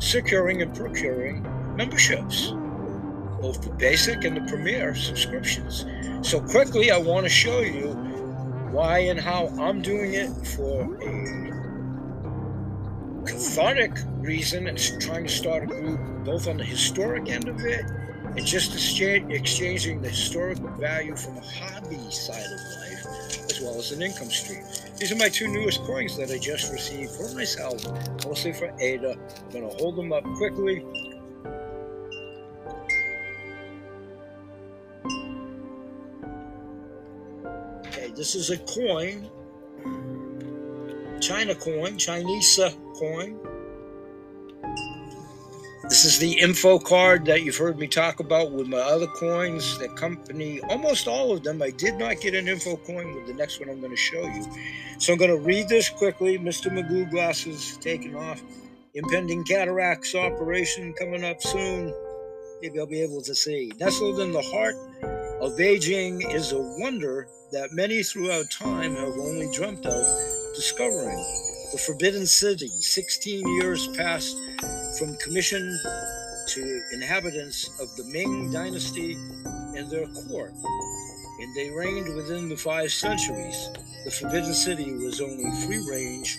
securing 0.00 0.62
and 0.62 0.74
procuring 0.74 1.42
memberships, 1.76 2.50
both 3.40 3.62
the 3.62 3.70
basic 3.78 4.24
and 4.24 4.36
the 4.36 4.50
premier 4.50 4.96
subscriptions. 4.96 5.86
So 6.22 6.40
quickly, 6.40 6.90
I 6.90 6.98
want 6.98 7.24
to 7.24 7.30
show 7.30 7.60
you 7.60 7.92
why 8.72 9.00
and 9.00 9.20
how 9.20 9.48
I'm 9.60 9.82
doing 9.82 10.14
it 10.14 10.30
for 10.46 10.82
a 11.02 11.49
cathartic 13.24 13.92
reason 14.18 14.66
and 14.66 14.78
trying 15.00 15.24
to 15.24 15.30
start 15.30 15.64
a 15.64 15.66
group 15.66 16.00
both 16.24 16.46
on 16.48 16.56
the 16.56 16.64
historic 16.64 17.28
end 17.28 17.48
of 17.48 17.60
it 17.60 17.84
and 18.36 18.46
just 18.46 18.74
exchanging 18.74 20.00
the 20.00 20.08
historical 20.08 20.68
value 20.78 21.16
from 21.16 21.36
a 21.36 21.40
hobby 21.40 22.10
side 22.10 22.44
of 22.44 22.60
life 22.80 23.50
as 23.50 23.60
well 23.60 23.76
as 23.78 23.92
an 23.92 24.02
income 24.02 24.30
stream. 24.30 24.62
These 24.96 25.12
are 25.12 25.16
my 25.16 25.28
two 25.28 25.48
newest 25.48 25.82
coins 25.82 26.16
that 26.16 26.30
I 26.30 26.38
just 26.38 26.72
received 26.72 27.12
for 27.12 27.34
myself, 27.34 27.84
mostly 28.24 28.52
for 28.52 28.72
Ada. 28.78 29.12
I'm 29.12 29.50
going 29.50 29.68
to 29.68 29.76
hold 29.76 29.96
them 29.96 30.12
up 30.12 30.24
quickly. 30.36 30.84
Okay, 37.86 38.10
this 38.14 38.34
is 38.34 38.50
a 38.50 38.58
coin, 38.58 39.28
China 41.20 41.54
coin, 41.54 41.98
Chinese 41.98 42.58
coin. 42.94 43.38
This 45.82 46.04
is 46.04 46.18
the 46.18 46.32
info 46.32 46.78
card 46.78 47.26
that 47.26 47.42
you've 47.42 47.56
heard 47.56 47.78
me 47.78 47.88
talk 47.88 48.20
about 48.20 48.52
with 48.52 48.68
my 48.68 48.78
other 48.78 49.06
coins. 49.06 49.78
The 49.78 49.88
company, 49.88 50.60
almost 50.62 51.08
all 51.08 51.32
of 51.32 51.42
them, 51.42 51.60
I 51.60 51.70
did 51.70 51.96
not 51.96 52.20
get 52.20 52.34
an 52.34 52.48
info 52.48 52.76
coin 52.76 53.14
with 53.14 53.26
the 53.26 53.34
next 53.34 53.60
one 53.60 53.68
I'm 53.68 53.80
going 53.80 53.90
to 53.90 53.96
show 53.96 54.22
you. 54.22 54.46
So 54.98 55.12
I'm 55.12 55.18
going 55.18 55.30
to 55.30 55.38
read 55.38 55.68
this 55.68 55.90
quickly. 55.90 56.38
Mr. 56.38 56.72
Magoo 56.72 57.10
glasses 57.10 57.76
taken 57.78 58.14
off. 58.14 58.42
Impending 58.94 59.44
cataracts 59.44 60.14
operation 60.14 60.94
coming 60.94 61.24
up 61.24 61.42
soon. 61.42 61.92
Maybe 62.62 62.78
I'll 62.78 62.86
be 62.86 63.02
able 63.02 63.20
to 63.22 63.34
see. 63.34 63.72
Nestled 63.78 64.20
in 64.20 64.32
the 64.32 64.42
heart 64.42 64.76
of 65.42 65.52
Beijing 65.58 66.34
is 66.34 66.52
a 66.52 66.60
wonder 66.78 67.26
that 67.52 67.72
many 67.72 68.02
throughout 68.02 68.50
time 68.50 68.94
have 68.94 69.18
only 69.18 69.50
dreamt 69.52 69.84
of 69.84 70.39
discovering. 70.60 71.16
The 71.72 71.78
Forbidden 71.78 72.26
City, 72.26 72.68
16 72.68 73.48
years 73.56 73.88
past 73.96 74.36
from 74.98 75.16
commission 75.16 75.80
to 76.48 76.82
inhabitants 76.92 77.70
of 77.80 77.88
the 77.96 78.04
Ming 78.04 78.52
dynasty 78.52 79.14
and 79.74 79.90
their 79.90 80.06
court, 80.28 80.52
and 81.40 81.56
they 81.56 81.70
reigned 81.70 82.14
within 82.14 82.50
the 82.50 82.58
five 82.58 82.92
centuries. 82.92 83.70
The 84.04 84.10
Forbidden 84.10 84.52
City 84.52 84.92
was 84.92 85.22
only 85.22 85.50
free 85.64 85.82
range 85.90 86.36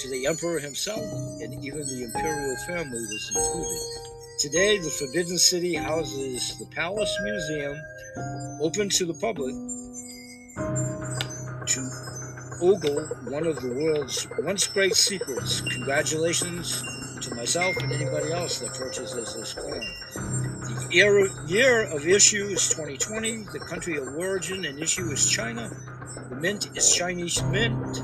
to 0.00 0.10
the 0.10 0.26
emperor 0.26 0.58
himself, 0.58 1.00
and 1.40 1.64
even 1.64 1.80
the 1.80 2.04
imperial 2.04 2.56
family 2.66 3.00
was 3.00 3.32
included. 3.34 4.38
Today, 4.38 4.76
the 4.76 4.90
Forbidden 4.90 5.38
City 5.38 5.76
houses 5.76 6.58
the 6.58 6.66
Palace 6.66 7.16
Museum, 7.22 7.80
open 8.60 8.90
to 8.90 9.06
the 9.06 9.14
public, 9.14 9.54
to 11.66 12.01
ogle 12.62 13.06
one 13.24 13.44
of 13.44 13.60
the 13.60 13.68
world's 13.68 14.28
once 14.38 14.68
great 14.68 14.94
secrets. 14.94 15.60
Congratulations 15.62 16.82
to 17.20 17.34
myself 17.34 17.76
and 17.78 17.92
anybody 17.92 18.32
else 18.32 18.60
that 18.60 18.72
purchases 18.74 19.34
this 19.34 19.52
coin. 19.54 19.80
The 20.14 20.88
year, 20.90 21.28
year 21.46 21.92
of 21.92 22.06
issue 22.06 22.44
is 22.44 22.68
2020. 22.68 23.44
The 23.52 23.58
country 23.58 23.96
of 23.96 24.06
origin 24.16 24.64
and 24.64 24.78
issue 24.78 25.10
is 25.10 25.28
China. 25.28 25.70
The 26.30 26.36
mint 26.36 26.76
is 26.76 26.94
Chinese 26.94 27.42
mint. 27.44 28.00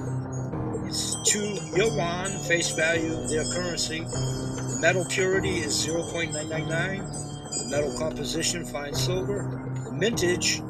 It's 0.87 1.17
two 1.31 1.59
yuan 1.77 2.31
face 2.45 2.73
value 2.73 3.15
of 3.15 3.31
their 3.31 3.45
currency. 3.55 4.01
The 4.01 4.79
metal 4.81 5.07
purity 5.09 5.59
is 5.59 5.87
0.999. 5.87 6.33
The 6.69 7.69
metal 7.71 7.97
composition 7.97 8.65
fine 8.65 8.95
silver. 8.95 9.49
The 9.85 9.93
mintage, 9.93 10.63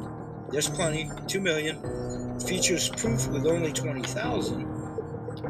there's 0.51 0.69
plenty, 0.69 1.09
2 1.27 1.39
million. 1.39 2.08
Features 2.45 2.89
proof 2.89 3.27
with 3.27 3.45
only 3.45 3.71
20,000 3.71 4.61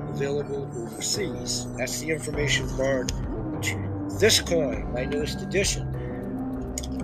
available 0.09 0.69
overseas. 0.75 1.67
That's 1.77 1.99
the 1.99 2.09
information 2.09 2.67
card 2.75 3.09
to 3.61 4.09
this 4.19 4.41
coin, 4.41 4.91
my 4.93 5.05
newest 5.05 5.41
edition. 5.41 5.95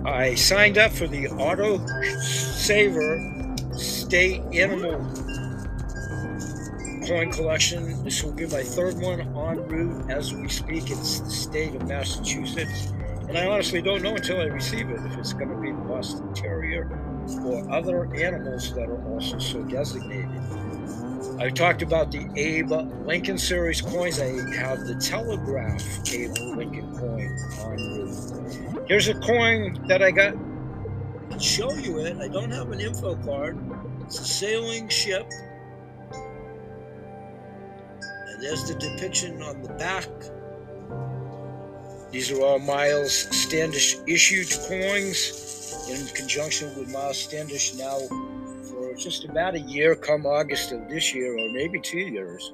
I 0.04 0.34
signed 0.34 0.78
up 0.78 0.92
for 0.92 1.06
the 1.06 1.28
Auto 1.28 1.84
Saver 2.20 3.54
State 3.72 4.42
Animal 4.52 5.04
coin 7.06 7.30
collection. 7.30 8.02
This 8.02 8.22
will 8.22 8.32
be 8.32 8.46
my 8.46 8.62
third 8.62 9.00
one 9.00 9.20
en 9.20 9.68
route 9.68 10.10
as 10.10 10.34
we 10.34 10.48
speak. 10.48 10.90
It's 10.90 11.20
the 11.20 11.30
state 11.30 11.74
of 11.74 11.86
Massachusetts. 11.86 12.92
And 13.28 13.38
I 13.38 13.46
honestly 13.46 13.80
don't 13.80 14.02
know 14.02 14.14
until 14.14 14.40
I 14.40 14.44
receive 14.44 14.90
it 14.90 15.00
if 15.04 15.16
it's 15.18 15.32
going 15.32 15.50
to 15.50 15.56
be 15.56 15.70
the 15.70 15.88
Boston 15.88 16.32
Terrier 16.34 16.84
or 17.44 17.70
other 17.72 18.14
animals 18.14 18.72
that 18.74 18.88
are 18.88 19.12
also 19.12 19.38
so 19.38 19.62
designated. 19.64 20.40
I 21.38 21.50
talked 21.50 21.82
about 21.82 22.10
the 22.10 22.28
Abe 22.36 22.70
Lincoln 23.06 23.36
series 23.38 23.80
coins. 23.80 24.20
I 24.20 24.28
have 24.56 24.86
the 24.86 24.94
Telegraph 24.94 25.82
Abe 26.12 26.36
Lincoln 26.56 26.96
coin 26.96 27.36
on 27.60 27.76
route. 27.76 28.88
Here's 28.88 29.08
a 29.08 29.14
coin 29.14 29.86
that 29.86 30.02
I 30.02 30.10
got. 30.12 30.34
I 31.30 31.38
show 31.38 31.72
you 31.72 31.98
it. 31.98 32.16
I 32.18 32.28
don't 32.28 32.50
have 32.50 32.70
an 32.70 32.80
info 32.80 33.16
card. 33.16 33.58
It's 34.02 34.18
a 34.20 34.24
sailing 34.24 34.88
ship. 34.88 35.30
And 38.28 38.42
there's 38.42 38.68
the 38.68 38.74
depiction 38.74 39.42
on 39.42 39.62
the 39.62 39.70
back. 39.74 40.08
These 42.12 42.30
are 42.30 42.40
all 42.40 42.60
Miles 42.60 43.12
Standish 43.12 43.96
issued 44.06 44.48
coins 44.68 45.65
in 45.88 46.06
conjunction 46.08 46.76
with 46.76 46.90
Miles 46.92 47.18
Standish 47.18 47.74
now 47.74 47.98
for 48.70 48.94
just 48.96 49.24
about 49.24 49.54
a 49.54 49.60
year 49.60 49.94
come 49.94 50.26
August 50.26 50.72
of 50.72 50.88
this 50.88 51.14
year, 51.14 51.36
or 51.38 51.50
maybe 51.52 51.80
two 51.80 51.98
years, 51.98 52.52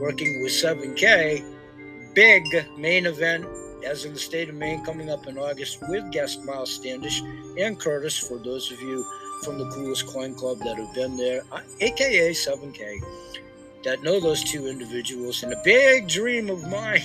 working 0.00 0.42
with 0.42 0.52
7K. 0.52 1.44
Big 2.14 2.42
main 2.76 3.06
event, 3.06 3.46
as 3.84 4.04
in 4.04 4.12
the 4.12 4.18
state 4.18 4.48
of 4.48 4.54
Maine, 4.54 4.84
coming 4.84 5.10
up 5.10 5.26
in 5.26 5.38
August 5.38 5.78
with 5.88 6.10
guest 6.10 6.44
Miles 6.44 6.70
Standish 6.70 7.22
and 7.58 7.78
Curtis, 7.78 8.18
for 8.18 8.38
those 8.38 8.70
of 8.70 8.80
you 8.80 9.04
from 9.44 9.58
the 9.58 9.68
Coolest 9.70 10.06
Coin 10.06 10.34
Club 10.34 10.58
that 10.58 10.76
have 10.76 10.94
been 10.94 11.16
there, 11.16 11.42
aka 11.80 12.30
uh, 12.30 12.32
7K, 12.32 13.00
that 13.84 14.02
know 14.02 14.20
those 14.20 14.42
two 14.44 14.66
individuals. 14.66 15.42
And 15.42 15.52
a 15.52 15.60
big 15.64 16.08
dream 16.08 16.50
of 16.50 16.68
mine, 16.68 17.02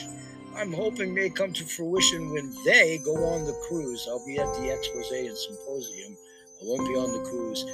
I'm 0.56 0.72
hoping 0.72 1.14
may 1.14 1.30
come 1.30 1.52
to 1.54 1.66
fruition 1.66 2.32
when 2.32 2.54
they 2.66 3.00
go 3.04 3.16
on 3.26 3.46
the 3.46 3.58
cruise. 3.68 4.06
I'll 4.08 4.26
be 4.26 4.38
at 4.38 4.54
the 4.56 4.72
expose 4.72 5.12
and 5.12 5.38
symposium 5.38 6.16
I 6.62 6.66
won't 6.66 6.88
be 6.88 6.96
on 6.96 7.12
the 7.12 7.30
cruise. 7.30 7.66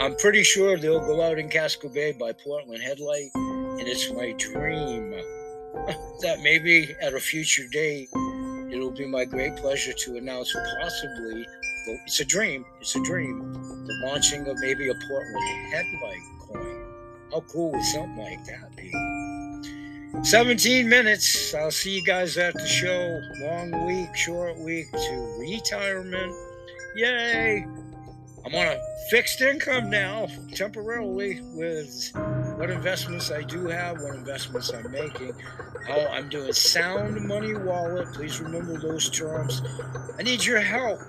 I'm 0.00 0.16
pretty 0.16 0.42
sure 0.42 0.78
they'll 0.78 1.00
go 1.00 1.20
out 1.20 1.38
in 1.38 1.50
Casco 1.50 1.88
Bay 1.88 2.12
by 2.12 2.32
Portland 2.32 2.82
Headlight, 2.82 3.30
and 3.34 3.82
it's 3.82 4.10
my 4.12 4.32
dream 4.38 5.10
that 6.22 6.40
maybe 6.42 6.94
at 7.02 7.12
a 7.12 7.20
future 7.20 7.66
date 7.70 8.08
it'll 8.72 8.92
be 8.92 9.06
my 9.06 9.24
great 9.24 9.56
pleasure 9.56 9.92
to 9.92 10.16
announce 10.16 10.54
possibly. 10.80 11.46
It's 12.06 12.20
a 12.20 12.24
dream. 12.24 12.64
It's 12.80 12.94
a 12.96 13.02
dream. 13.02 13.52
The 13.52 14.06
launching 14.06 14.46
of 14.46 14.56
maybe 14.60 14.88
a 14.88 14.94
Portland 14.94 15.72
Headlight 15.72 16.22
coin. 16.40 16.80
How 17.32 17.40
cool 17.40 17.72
would 17.72 17.84
something 17.84 18.16
like 18.16 18.44
that 18.46 18.74
be? 18.76 18.90
17 20.22 20.88
minutes. 20.88 21.54
I'll 21.54 21.70
see 21.70 21.96
you 21.96 22.04
guys 22.04 22.36
at 22.36 22.54
the 22.54 22.66
show. 22.66 23.20
Long 23.40 23.86
week, 23.86 24.14
short 24.14 24.58
week 24.58 24.90
to 24.92 25.36
retirement. 25.38 26.34
Yay! 26.94 27.66
I'm 28.44 28.54
on 28.54 28.66
a 28.66 28.80
fixed 29.10 29.40
income 29.40 29.90
now, 29.90 30.26
temporarily, 30.54 31.40
with 31.54 32.10
what 32.56 32.70
investments 32.70 33.30
I 33.30 33.42
do 33.42 33.66
have, 33.66 34.00
what 34.00 34.14
investments 34.14 34.72
I'm 34.72 34.90
making, 34.90 35.32
how 35.86 36.06
I'm 36.08 36.28
doing 36.28 36.52
sound 36.52 37.20
money 37.26 37.54
wallet. 37.54 38.12
Please 38.12 38.40
remember 38.40 38.78
those 38.78 39.10
terms. 39.10 39.62
I 40.18 40.22
need 40.22 40.44
your 40.44 40.60
help. 40.60 41.00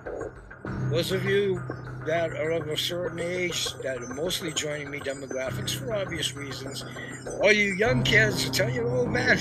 Those 0.89 1.11
of 1.11 1.25
you 1.25 1.61
that 2.05 2.31
are 2.31 2.51
of 2.51 2.67
a 2.67 2.77
certain 2.77 3.19
age 3.19 3.73
that 3.83 3.97
are 3.97 4.13
mostly 4.13 4.51
joining 4.51 4.89
me 4.89 4.99
demographics 4.99 5.75
for 5.75 5.93
obvious 5.93 6.35
reasons. 6.35 6.83
All 7.41 7.51
you 7.51 7.73
young 7.75 8.03
kids, 8.03 8.49
tell 8.49 8.69
your 8.69 8.89
old 8.89 9.09
man, 9.09 9.37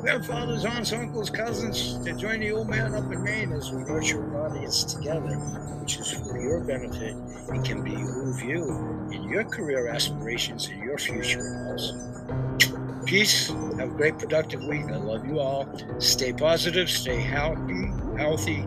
grandfathers, 0.00 0.64
aunts, 0.64 0.92
uncles, 0.92 1.30
cousins 1.30 2.04
to 2.04 2.12
join 2.14 2.40
the 2.40 2.52
old 2.52 2.68
man 2.68 2.94
up 2.94 3.10
in 3.10 3.22
Maine 3.22 3.52
as 3.52 3.70
we 3.72 3.82
nurture 3.84 4.22
an 4.22 4.36
audience 4.36 4.84
together 4.84 5.38
which 5.84 5.98
is 5.98 6.12
for 6.12 6.40
your 6.40 6.60
benefit 6.60 7.14
and 7.50 7.62
can 7.62 7.82
behoove 7.82 8.40
you 8.40 9.08
in 9.12 9.22
your 9.24 9.44
career 9.44 9.88
aspirations 9.88 10.66
and 10.68 10.82
your 10.82 10.96
future 10.96 11.68
also. 11.70 11.94
Peace. 13.04 13.48
Have 13.48 13.80
a 13.80 13.86
great, 13.88 14.18
productive 14.18 14.64
week. 14.64 14.86
I 14.86 14.96
love 14.96 15.26
you 15.26 15.40
all. 15.40 15.68
Stay 15.98 16.32
positive, 16.32 16.88
stay 16.88 17.20
healthy, 17.20 17.90
healthy. 18.16 18.66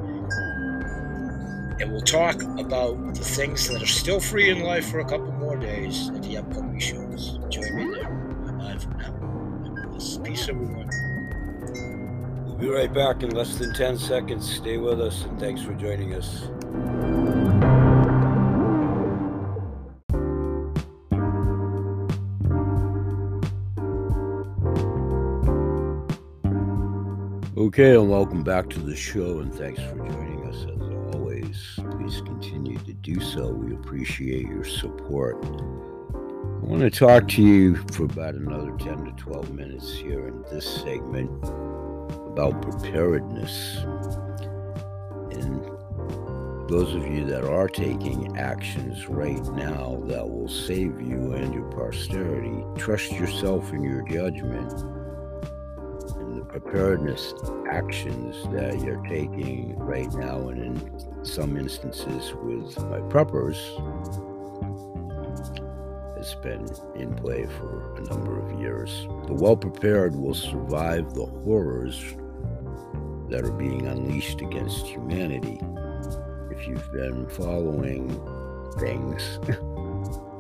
And 1.80 1.92
we'll 1.92 2.02
talk 2.02 2.42
about 2.42 3.14
the 3.14 3.24
things 3.24 3.68
that 3.70 3.82
are 3.82 3.86
still 3.86 4.20
free 4.20 4.50
in 4.50 4.62
life 4.62 4.90
for 4.90 5.00
a 5.00 5.06
couple 5.06 5.32
more 5.34 5.56
days 5.56 6.10
at 6.10 6.24
the 6.24 6.38
upcoming 6.38 6.80
shows. 6.80 7.40
Join 7.50 7.76
me 7.76 7.96
there. 7.96 8.10
Bye 8.58 8.78
for 8.80 8.90
now. 8.96 9.14
Peace, 10.24 10.50
everyone. 10.50 10.90
We'll 12.46 12.58
be 12.58 12.70
right 12.70 12.92
back 12.92 13.22
in 13.22 13.30
less 13.30 13.58
than 13.58 13.74
10 13.74 13.98
seconds. 14.00 14.56
Stay 14.56 14.78
with 14.78 15.00
us 15.00 15.24
and 15.26 15.40
thanks 15.40 15.62
for 15.62 15.74
joining 15.74 16.16
us. 16.16 16.48
Okay, 27.56 27.96
and 27.96 28.10
welcome 28.10 28.44
back 28.44 28.70
to 28.70 28.80
the 28.80 28.96
show, 28.96 29.40
and 29.40 29.54
thanks 29.54 29.82
for 29.82 29.98
joining. 29.98 30.37
Please 32.08 32.22
continue 32.22 32.78
to 32.78 32.94
do 32.94 33.20
so. 33.20 33.50
We 33.50 33.74
appreciate 33.74 34.48
your 34.48 34.64
support. 34.64 35.44
I 35.44 36.66
want 36.66 36.80
to 36.80 36.90
talk 36.90 37.28
to 37.28 37.42
you 37.42 37.76
for 37.92 38.06
about 38.06 38.36
another 38.36 38.72
10 38.78 39.04
to 39.04 39.12
12 39.18 39.54
minutes 39.54 39.94
here 39.94 40.30
in 40.30 40.42
this 40.44 40.66
segment 40.66 41.30
about 41.44 42.62
preparedness. 42.62 43.80
And 45.34 45.66
those 46.70 46.96
of 46.96 47.06
you 47.12 47.26
that 47.26 47.44
are 47.44 47.68
taking 47.68 48.38
actions 48.38 49.10
right 49.10 49.44
now 49.48 50.02
that 50.06 50.26
will 50.30 50.48
save 50.48 51.02
you 51.02 51.34
and 51.34 51.54
your 51.54 51.70
posterity, 51.72 52.64
trust 52.78 53.12
yourself 53.12 53.74
and 53.74 53.84
your 53.84 54.08
judgment 54.08 54.72
preparedness 56.60 57.36
actions 57.70 58.36
that 58.52 58.82
you're 58.82 59.04
taking 59.06 59.78
right 59.78 60.12
now, 60.14 60.50
and 60.50 60.60
in 60.60 61.26
some 61.26 61.56
instances 61.56 62.34
with 62.42 62.78
my 62.90 63.00
preppers, 63.12 63.58
has 66.18 66.34
been 66.36 66.68
in 66.96 67.14
play 67.16 67.46
for 67.46 67.96
a 67.98 68.02
number 68.02 68.40
of 68.40 68.60
years. 68.60 68.90
The 69.28 69.34
well 69.34 69.56
prepared 69.56 70.16
will 70.16 70.34
survive 70.34 71.14
the 71.14 71.26
horrors 71.26 72.00
that 73.30 73.44
are 73.44 73.52
being 73.52 73.86
unleashed 73.86 74.42
against 74.42 74.88
humanity. 74.88 75.60
If 76.50 76.68
you've 76.68 76.92
been 76.92 77.30
following 77.30 78.10
things 78.80 79.22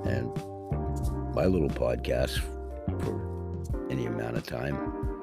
and 0.07 0.33
my 1.35 1.45
little 1.45 1.69
podcast 1.69 2.39
for 3.03 3.87
any 3.91 4.07
amount 4.07 4.37
of 4.37 4.47
time, 4.47 5.16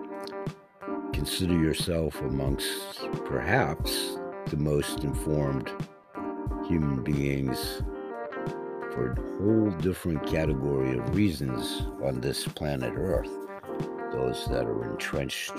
consider 1.14 1.57
yourself 1.57 2.20
amongst 2.22 2.98
perhaps 3.24 4.18
the 4.46 4.57
most 4.57 5.05
informed 5.05 5.72
human 6.66 7.05
beings 7.05 7.83
for 8.92 9.12
a 9.12 9.38
whole 9.38 9.70
different 9.79 10.27
category 10.27 10.98
of 10.98 11.14
reasons 11.14 11.87
on 12.03 12.20
this 12.20 12.48
planet 12.48 12.92
Earth. 12.96 13.31
Those 14.12 14.44
that 14.46 14.64
are 14.64 14.90
entrenched 14.90 15.55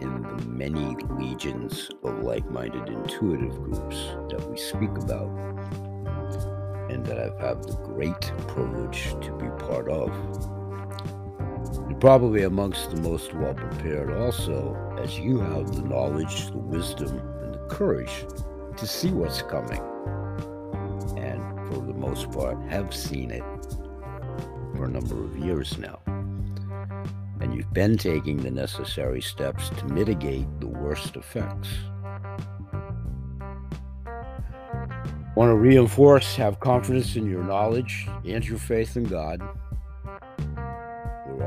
in 0.00 0.22
the 0.22 0.44
many 0.44 0.96
legions 1.10 1.88
of 2.02 2.24
like 2.24 2.50
minded 2.50 2.88
intuitive 2.88 3.54
groups 3.62 3.96
that 4.28 4.44
we 4.50 4.56
speak 4.56 4.90
about, 4.90 5.30
and 6.90 7.06
that 7.06 7.18
I've 7.20 7.38
had 7.38 7.62
the 7.62 7.76
great 7.84 8.20
privilege 8.48 9.12
to 9.20 9.32
be 9.38 9.46
part 9.64 9.88
of. 9.88 10.55
Probably 12.00 12.42
amongst 12.42 12.90
the 12.90 13.00
most 13.00 13.32
well 13.34 13.54
prepared, 13.54 14.12
also, 14.12 14.76
as 15.02 15.18
you 15.18 15.38
have 15.38 15.74
the 15.74 15.82
knowledge, 15.82 16.46
the 16.50 16.58
wisdom, 16.58 17.18
and 17.42 17.54
the 17.54 17.66
courage 17.70 18.26
to 18.76 18.86
see 18.86 19.10
what's 19.10 19.40
coming 19.42 19.80
And 21.16 21.40
for 21.68 21.80
the 21.80 21.94
most 21.94 22.30
part, 22.30 22.58
have 22.68 22.94
seen 22.94 23.30
it 23.30 23.42
for 24.76 24.84
a 24.84 24.90
number 24.90 25.24
of 25.24 25.38
years 25.38 25.78
now. 25.78 25.98
And 27.40 27.54
you've 27.54 27.72
been 27.72 27.96
taking 27.96 28.36
the 28.38 28.50
necessary 28.50 29.22
steps 29.22 29.70
to 29.70 29.86
mitigate 29.86 30.46
the 30.60 30.68
worst 30.68 31.16
effects. 31.16 31.68
Want 35.34 35.50
to 35.50 35.56
reinforce, 35.56 36.36
have 36.36 36.60
confidence 36.60 37.16
in 37.16 37.28
your 37.28 37.42
knowledge 37.42 38.06
and 38.24 38.46
your 38.46 38.58
faith 38.58 38.96
in 38.96 39.04
God. 39.04 39.40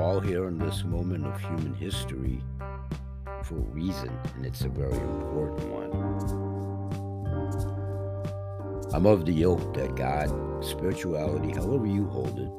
All 0.10 0.20
here 0.20 0.48
in 0.48 0.58
this 0.58 0.84
moment 0.84 1.24
of 1.28 1.40
human 1.40 1.76
history 1.76 2.42
for 3.44 3.58
a 3.58 3.70
reason, 3.78 4.10
and 4.34 4.44
it's 4.44 4.62
a 4.62 4.68
very 4.68 4.98
important 4.98 5.70
one. 5.70 5.92
I'm 8.92 9.06
of 9.06 9.28
the 9.28 9.44
ilk 9.44 9.76
that 9.76 9.96
God, 9.96 10.66
spirituality, 10.66 11.52
however 11.52 11.86
you 11.86 12.08
hold 12.08 12.40
it, 12.40 12.50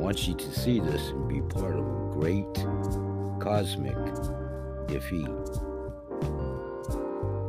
wants 0.00 0.28
you 0.28 0.34
to 0.34 0.52
see 0.52 0.78
this 0.78 1.08
and 1.08 1.28
be 1.28 1.40
part 1.40 1.74
of 1.74 1.84
a 1.84 2.10
great 2.12 2.54
cosmic 3.40 3.96
defeat. 4.86 5.26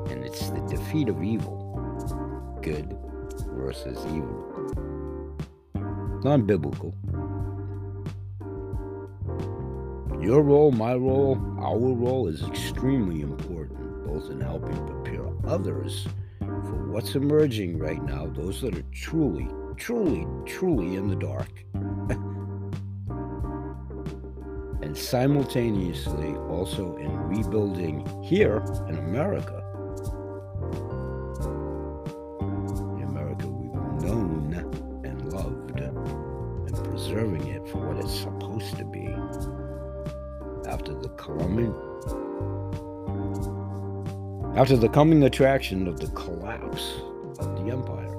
And 0.09 0.25
it's 0.25 0.49
the 0.49 0.65
defeat 0.67 1.09
of 1.09 1.21
evil, 1.21 2.57
good 2.63 2.97
versus 3.53 3.99
evil. 4.07 4.73
Non 6.23 6.47
biblical. 6.47 6.95
Your 10.19 10.41
role, 10.41 10.71
my 10.71 10.95
role, 10.95 11.37
our 11.59 11.77
role 11.77 12.27
is 12.27 12.41
extremely 12.43 13.21
important, 13.21 14.03
both 14.03 14.31
in 14.31 14.41
helping 14.41 14.75
prepare 14.87 15.27
others 15.45 16.07
for 16.39 16.87
what's 16.91 17.13
emerging 17.13 17.77
right 17.77 18.01
now, 18.03 18.25
those 18.25 18.59
that 18.61 18.75
are 18.75 18.83
truly, 18.91 19.47
truly, 19.77 20.25
truly 20.45 20.95
in 20.95 21.07
the 21.07 21.15
dark. 21.15 21.63
and 24.81 24.97
simultaneously 24.97 26.35
also 26.49 26.97
in 26.97 27.15
rebuilding 27.27 28.03
here 28.23 28.65
in 28.89 28.97
America. 28.97 29.63
The 32.97 33.03
America 33.03 33.47
we've 33.47 34.03
known 34.03 34.53
and 35.05 35.31
loved, 35.31 35.79
and 35.79 36.83
preserving 36.85 37.47
it 37.47 37.67
for 37.69 37.77
what 37.77 38.03
it's 38.03 38.19
supposed 38.19 38.77
to 38.77 38.85
be 38.85 39.15
after 40.67 40.93
the 40.93 41.09
coming 41.09 41.73
after 44.57 44.75
the 44.75 44.89
coming 44.89 45.23
attraction 45.23 45.87
of 45.87 45.99
the 45.99 46.07
collapse 46.07 46.93
of 47.39 47.63
the 47.63 47.71
empire. 47.71 48.15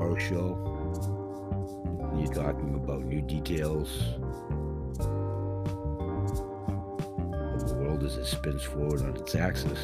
Our 0.00 0.18
show, 0.18 0.56
you're 2.16 2.32
talking 2.32 2.74
about 2.76 3.04
new 3.04 3.20
details 3.20 3.90
of 7.40 7.68
the 7.68 7.74
world 7.80 8.04
as 8.04 8.16
it 8.16 8.26
spins 8.26 8.62
forward 8.62 9.02
on 9.02 9.16
its 9.16 9.34
axis. 9.34 9.80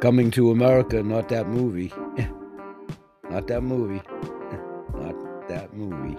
Coming 0.00 0.30
to 0.30 0.50
America, 0.50 1.02
not 1.02 1.28
that 1.28 1.48
movie. 1.48 1.92
not 3.30 3.46
that 3.46 3.62
movie 3.62 4.00
not 4.94 5.48
that 5.48 5.74
movie. 5.74 6.16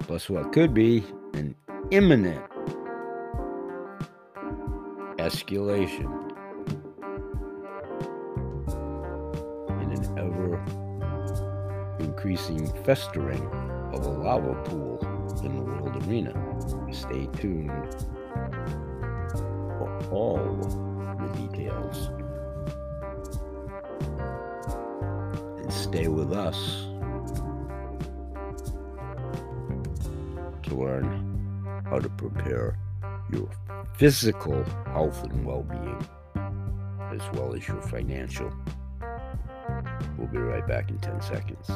Plus, 0.00 0.28
what 0.28 0.52
could 0.52 0.74
be 0.74 1.04
an 1.34 1.54
imminent 1.90 2.44
escalation 5.18 6.08
in 9.82 9.92
an 9.92 10.18
ever 10.18 10.60
increasing 12.00 12.66
festering 12.84 13.46
of 13.92 14.04
a 14.04 14.10
lava 14.10 14.54
pool 14.64 15.17
in 15.42 15.56
the 15.56 15.62
world 15.62 15.96
arena. 16.06 16.32
Stay 16.92 17.26
tuned 17.38 17.70
for 19.78 20.08
all 20.10 20.38
the 21.18 21.28
details. 21.40 22.10
And 25.58 25.72
stay 25.72 26.08
with 26.08 26.32
us 26.32 26.86
to 30.64 30.74
learn 30.74 31.82
how 31.88 31.98
to 31.98 32.08
prepare 32.10 32.78
your 33.30 33.48
physical 33.94 34.64
health 34.86 35.22
and 35.24 35.44
well 35.44 35.62
being, 35.62 36.06
as 37.12 37.20
well 37.34 37.54
as 37.54 37.66
your 37.66 37.80
financial. 37.82 38.52
We'll 40.16 40.28
be 40.28 40.38
right 40.38 40.66
back 40.66 40.90
in 40.90 40.98
10 40.98 41.20
seconds. 41.22 41.70